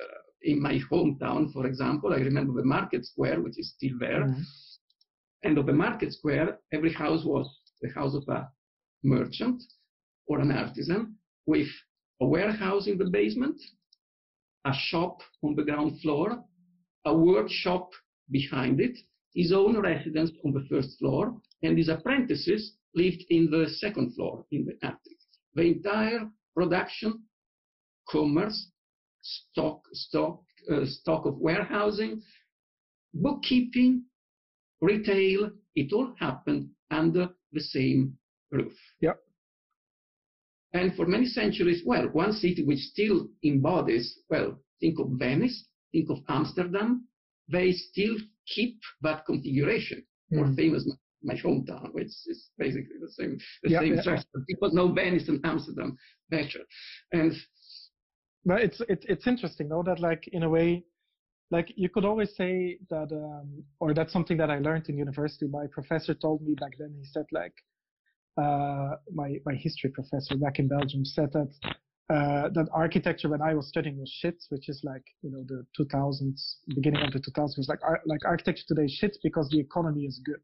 [0.00, 4.24] uh, in my hometown, for example, I remember the market square, which is still there.
[4.24, 4.42] Mhm.
[5.44, 7.46] And of the market square, every house was
[7.82, 8.48] the house of a
[9.04, 9.62] merchant
[10.26, 11.68] or an artisan with
[12.20, 13.60] a warehouse in the basement,
[14.64, 16.44] a shop on the ground floor,
[17.04, 17.92] a workshop
[18.30, 18.98] behind it,
[19.34, 24.44] his own residence on the first floor, and his apprentices lived in the second floor
[24.50, 25.18] in the attic.
[25.54, 27.22] The entire production,
[28.08, 28.70] commerce,
[29.22, 32.22] stock, stock, uh, stock of warehousing,
[33.14, 34.04] bookkeeping,
[34.80, 38.16] retail, it all happened under the same
[38.50, 38.72] roof.
[39.00, 39.18] Yep.
[40.74, 46.10] And for many centuries, well, one city which still embodies, well, think of Venice, think
[46.10, 47.06] of Amsterdam,
[47.50, 50.04] they still keep that configuration.
[50.30, 50.56] More Mm.
[50.56, 54.02] famous, my, my hometown, which is basically the same, the Yeah, same yeah.
[54.02, 54.44] structure.
[54.48, 55.96] People know Venice and Amsterdam
[56.30, 56.60] better.
[57.12, 57.32] And
[58.44, 60.84] But it's it, it's interesting though that like in a way,
[61.50, 65.46] like you could always say that, um, or that's something that I learned in university.
[65.46, 66.94] My professor told me back then.
[66.98, 67.54] He said like,
[68.36, 71.50] uh, my my history professor back in Belgium said that
[72.10, 75.66] uh, that architecture when I was studying was shit, which is like you know the
[75.78, 80.04] 2000s, beginning of the 2000s, like ar- like architecture today is shit because the economy
[80.04, 80.40] is good.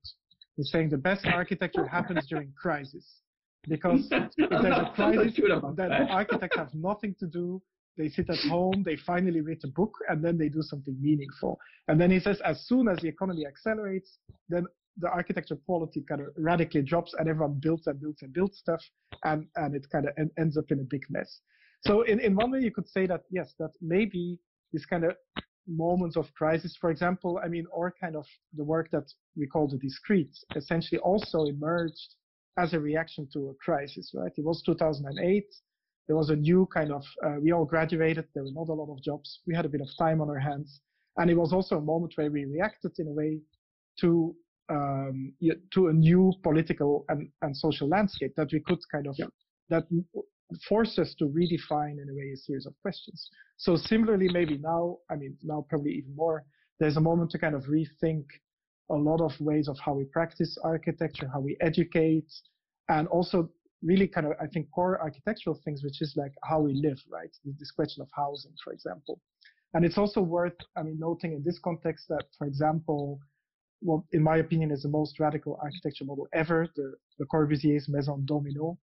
[0.57, 3.21] He's saying the best architecture happens during crisis
[3.69, 6.11] because if there's a not, I'm not crisis, sure then that.
[6.11, 7.63] architects have nothing to do
[7.97, 11.59] they sit at home, they finally read a book, and then they do something meaningful.
[11.89, 14.67] And then he says, as soon as the economy accelerates, then
[14.99, 18.81] the architecture quality kind of radically drops, and everyone builds and builds and builds stuff,
[19.25, 21.41] and and it kind of en- ends up in a big mess.
[21.87, 24.39] So in in one way, you could say that yes, that maybe
[24.73, 25.17] this kind of
[25.67, 29.07] moments of crisis, for example, I mean, or kind of the work that
[29.37, 32.17] we call the discrete, essentially also emerged
[32.59, 34.33] as a reaction to a crisis, right?
[34.37, 35.45] It was 2008.
[36.07, 38.27] There was a new kind of, uh, we all graduated.
[38.35, 39.41] There were not a lot of jobs.
[39.47, 40.81] We had a bit of time on our hands.
[41.17, 43.41] And it was also a moment where we reacted in a way
[44.01, 44.35] to,
[44.69, 45.33] um,
[45.73, 49.27] to a new political and, and social landscape that we could kind of, yeah.
[49.71, 49.87] that
[50.69, 53.31] forced us to redefine in a way a series of questions.
[53.57, 56.45] So similarly, maybe now, I mean, now probably even more,
[56.81, 58.25] there's a moment to kind of rethink
[58.91, 62.31] a lot of ways of how we practice architecture, how we educate,
[62.89, 63.49] and also
[63.83, 67.31] really kind of, I think, core architectural things, which is like how we live, right?
[67.59, 69.21] This question of housing, for example.
[69.75, 73.19] And it's also worth, I mean, noting in this context that, for example,
[73.81, 78.25] what in my opinion is the most radical architecture model ever, the, the Corbusier's Maison
[78.25, 78.79] Domino,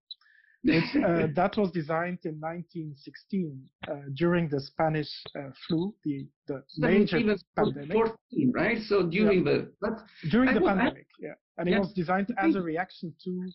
[0.64, 7.92] that was designed in 1916 uh, during the Spanish uh, flu, the, the major pandemic.
[7.92, 8.78] 14, right?
[8.84, 9.64] So during yeah.
[9.82, 9.98] the
[10.30, 13.50] during I the pandemic, yeah, and it was designed as a reaction to,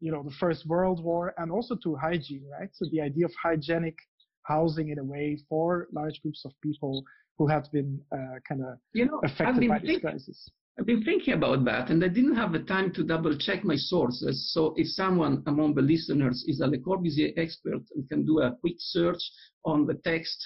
[0.00, 2.70] you know, the First World War and also to hygiene, right?
[2.72, 3.96] So the idea of hygienic
[4.42, 7.04] housing in a way for large groups of people
[7.38, 10.50] who had been uh, kind of you know, affected by this crisis.
[10.80, 13.76] I've been thinking about that, and I didn't have the time to double check my
[13.76, 14.50] sources.
[14.54, 18.56] So if someone among the listeners is a Le Corbusier expert and can do a
[18.62, 19.20] quick search
[19.66, 20.38] on the text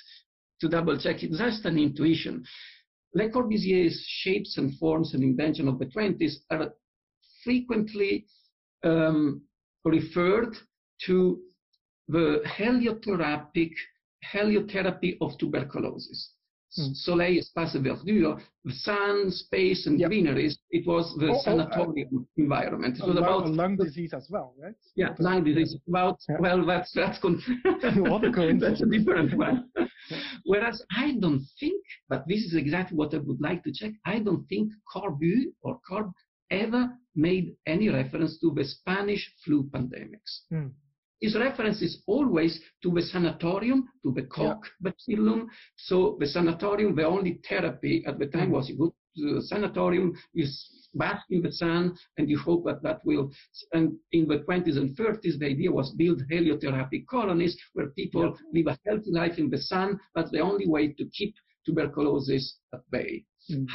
[0.60, 2.44] to double check it's just an intuition.
[3.14, 6.74] Le Corbusier's shapes and forms and invention of the 20s are
[7.44, 8.26] frequently
[8.82, 9.40] um,
[9.84, 10.56] referred
[11.06, 11.40] to
[12.08, 13.70] the heliotherapy,
[14.32, 16.33] heliotherapy of tuberculosis.
[16.78, 16.94] Mm.
[16.94, 20.08] Soleil, espace, verdure, the sun, space, and yep.
[20.08, 20.58] greeneries.
[20.70, 22.98] It was the oh, sanatorium oh, uh, environment.
[22.98, 24.74] It was about lung disease as well, right?
[24.96, 25.76] Yeah, lung disease.
[25.88, 26.36] About yeah.
[26.40, 27.40] well, that's that's con-
[28.60, 29.70] that's a different one.
[30.44, 33.92] Whereas I don't think, but this is exactly what I would like to check.
[34.04, 36.12] I don't think Corbu or Corb
[36.50, 40.42] ever made any reference to the Spanish flu pandemics.
[40.52, 40.72] Mm.
[41.24, 44.90] His reference is always to the sanatorium, to the Koch yeah.
[44.90, 45.48] bacillum.
[45.76, 50.12] So the sanatorium, the only therapy at the time was you go to the sanatorium,
[50.34, 50.46] you
[50.92, 53.30] bath in the sun, and you hope that that will.
[53.72, 58.32] And in the 20s and 30s, the idea was build heliotherapy colonies where people yeah.
[58.52, 59.98] live a healthy life in the sun.
[60.14, 63.24] That's the only way to keep tuberculosis at bay.
[63.50, 63.66] Mm.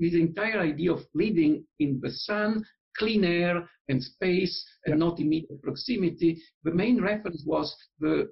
[0.00, 2.64] this entire idea of living in the sun
[2.98, 6.42] clean air and space and not immediate proximity.
[6.64, 8.30] The main reference was the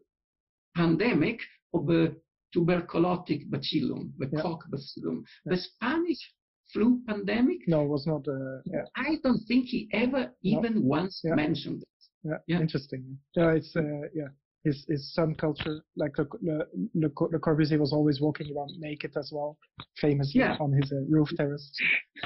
[0.77, 1.41] pandemic
[1.73, 2.17] of the
[2.53, 4.43] tuberculotic bacillum, the yeah.
[4.43, 5.25] Koch bacillum.
[5.47, 5.55] Yeah.
[5.55, 6.33] The Spanish
[6.73, 7.59] flu pandemic?
[7.67, 8.27] No, it was not.
[8.27, 8.85] Uh, yeah.
[8.97, 10.81] I don't think he ever even no.
[10.83, 11.89] once mentioned it.
[12.23, 12.61] Yeah, yeah.
[12.61, 13.19] interesting.
[13.37, 13.83] Yeah, it's uh,
[14.15, 14.29] yeah
[14.65, 15.81] his his sun culture.
[15.97, 19.59] Like Le, Le, Le, Le Corbusier was always walking around naked as well,
[20.01, 20.57] famously yeah.
[20.61, 21.71] on his uh, roof terrace.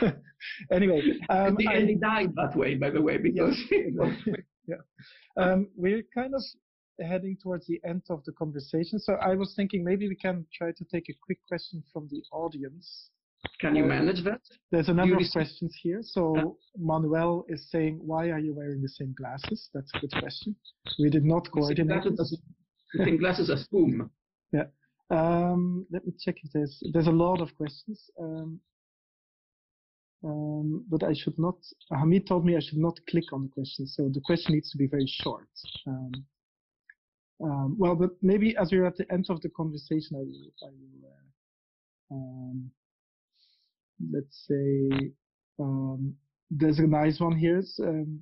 [0.73, 4.07] anyway, um, and, I, he died that way, by the way, because yeah,
[4.67, 4.77] yeah.
[5.37, 6.43] Um, we're kind of
[7.01, 10.73] heading towards the end of the conversation, so I was thinking maybe we can try
[10.73, 13.11] to take a quick question from the audience.
[13.61, 14.41] Can you manage that?
[14.71, 16.01] There's a number of questions here.
[16.03, 19.69] So Manuel is saying, why are you wearing the same glasses?
[19.75, 20.55] That's a good question.
[20.99, 22.05] We did not coordinate.
[22.05, 24.11] The same glasses as boom.
[24.53, 24.65] Yeah.
[25.11, 28.11] Um, let me check if there's there's a lot of questions.
[28.21, 28.61] Um,
[30.25, 31.57] um, but I should not.
[31.93, 34.79] Hamid told me I should not click on the question, so the question needs to
[34.79, 35.49] be very short.
[35.87, 36.13] Um,
[37.43, 40.71] um, well, but maybe as we're at the end of the conversation, I will, I
[40.71, 42.71] will uh, um,
[44.13, 45.11] let's say
[45.59, 46.15] um,
[46.51, 47.63] there's a nice one here.
[47.83, 48.21] Um,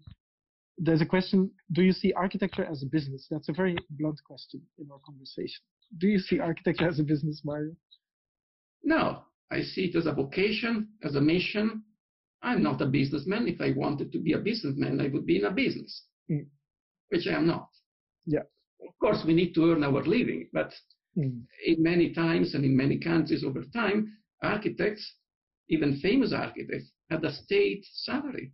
[0.78, 3.26] there's a question: Do you see architecture as a business?
[3.30, 5.62] That's a very blunt question in our conversation.
[5.98, 7.74] Do you see architecture as a business, Mario?
[8.82, 11.82] No, I see it as a vocation, as a mission.
[12.42, 13.48] I'm not a businessman.
[13.48, 16.46] If I wanted to be a businessman, I would be in a business, mm.
[17.08, 17.68] which I am not.
[18.26, 18.44] Yeah.
[18.86, 20.72] Of course, we need to earn our living, but
[21.16, 21.42] mm.
[21.64, 25.14] in many times and in many countries over time, architects
[25.68, 28.52] even famous architects had a state salary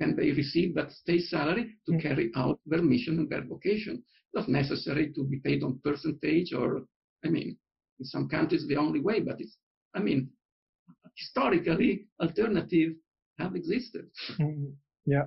[0.00, 2.02] and they received that state salary to mm.
[2.02, 4.02] carry out their mission and their vocation.
[4.34, 6.84] Not necessary to be paid on percentage or,
[7.24, 7.56] I mean,
[8.00, 9.56] in some countries the only way, but it's,
[9.94, 10.30] I mean,
[11.16, 12.94] historically, alternative
[13.38, 14.06] have existed.
[14.38, 14.72] Mm,
[15.06, 15.24] yeah.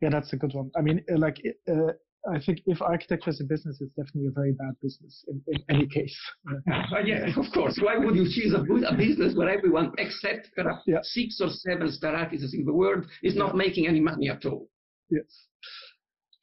[0.00, 0.70] Yeah, that's a good one.
[0.76, 1.92] I mean, uh, like, uh,
[2.32, 5.62] I think if architecture is a business, it's definitely a very bad business in, in
[5.68, 6.16] any case.
[7.04, 7.78] yeah, of course.
[7.82, 10.98] Why would you choose a, a business where everyone, except perhaps yeah.
[11.02, 14.68] six or seven star artists in the world, is not making any money at all?
[15.10, 15.26] Yes.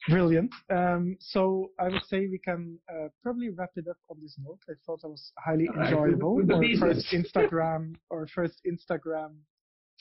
[0.08, 0.52] Brilliant.
[0.70, 4.58] Um, so I would say we can uh, probably wrap it up on this note.
[4.68, 5.88] I thought that was highly right.
[5.88, 6.40] enjoyable.
[6.52, 9.34] Our first Instagram, or first Instagram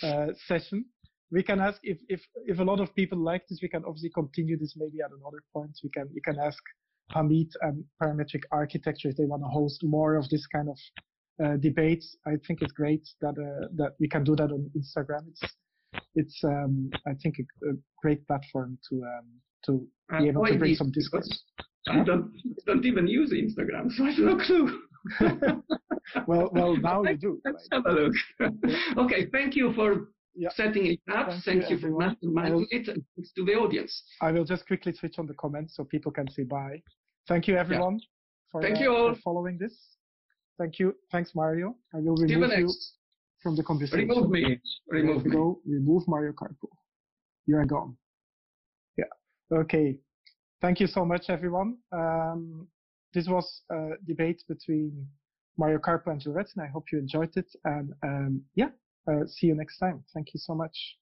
[0.03, 0.85] uh, session
[1.31, 4.09] we can ask if, if, if a lot of people like this, we can obviously
[4.09, 5.71] continue this maybe at another point.
[5.83, 6.61] We can, you can ask
[7.11, 10.77] Hamid and Parametric Architecture if they want to host more of this kind of
[11.43, 12.17] uh, debates.
[12.27, 15.27] I think it's great that, uh, that we can do that on Instagram.
[15.29, 15.53] It's,
[16.15, 19.25] it's, um, I think a, a, great platform to, um,
[19.65, 19.87] to
[20.19, 21.43] be able to bring some discourse.
[21.87, 22.31] I don't,
[22.67, 24.81] don't even use Instagram, so I have no clue.
[26.27, 27.41] well, well, now you do.
[27.43, 27.81] Let's right?
[27.85, 28.13] have a look.
[28.97, 30.49] okay, thank you for yeah.
[30.53, 31.29] setting it up.
[31.29, 32.85] Thank, Thank you, you for masterminding it.
[32.85, 34.03] To the audience.
[34.21, 36.81] I will just quickly switch on the comments so people can say bye.
[37.27, 38.05] Thank you, everyone, yeah.
[38.51, 39.13] for, Thank uh, you all.
[39.13, 39.73] for following this.
[40.57, 40.95] Thank you.
[41.11, 41.75] Thanks, Mario.
[41.93, 42.71] I will remove you
[43.41, 44.07] from the conversation.
[44.07, 44.59] Remove me.
[44.87, 45.31] Remove me.
[45.31, 45.59] Go.
[45.65, 46.67] Remove Mario Carpo.
[47.47, 47.97] You are gone.
[48.97, 49.05] Yeah.
[49.51, 49.97] Okay.
[50.61, 51.77] Thank you so much, everyone.
[51.91, 52.67] Um,
[53.13, 55.07] this was a debate between
[55.57, 57.51] Mario Carpo and Gilles and I hope you enjoyed it.
[57.65, 58.69] And um, yeah,
[59.07, 60.03] Uh, see you next time.
[60.13, 60.97] Thank you so much.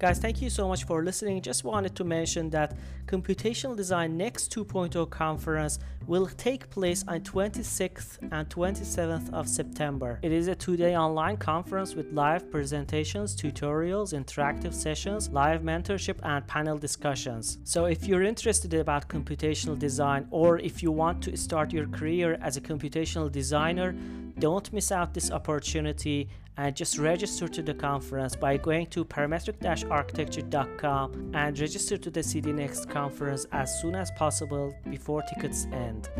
[0.00, 1.42] Guys, thank you so much for listening.
[1.42, 2.74] Just wanted to mention that
[3.04, 10.18] Computational Design Next 2.0 conference will take place on 26th and 27th of September.
[10.22, 16.46] It is a two-day online conference with live presentations, tutorials, interactive sessions, live mentorship, and
[16.46, 17.58] panel discussions.
[17.64, 22.38] So if you're interested about computational design or if you want to start your career
[22.40, 23.94] as a computational designer,
[24.38, 26.26] don't miss out this opportunity
[26.56, 32.52] and just register to the conference by going to parametric-architecture.com and register to the CD
[32.52, 36.10] Next conference as soon as possible before tickets end.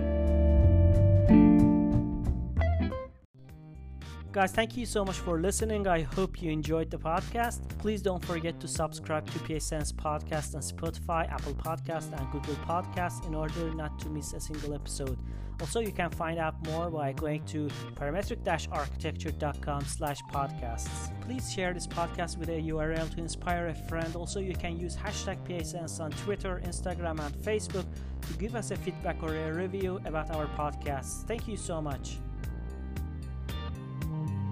[4.33, 5.89] Guys, thank you so much for listening.
[5.89, 7.69] I hope you enjoyed the podcast.
[7.79, 13.27] Please don't forget to subscribe to PSN's podcast on Spotify, Apple Podcast, and Google Podcasts
[13.27, 15.19] in order not to miss a single episode.
[15.61, 21.21] Also, you can find out more by going to parametric-architecture.com slash podcasts.
[21.23, 24.15] Please share this podcast with a URL to inspire a friend.
[24.15, 27.87] Also, you can use hashtag PSNs on Twitter, Instagram, and Facebook
[28.29, 31.27] to give us a feedback or a review about our podcasts.
[31.27, 32.19] Thank you so much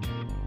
[0.01, 0.38] thank you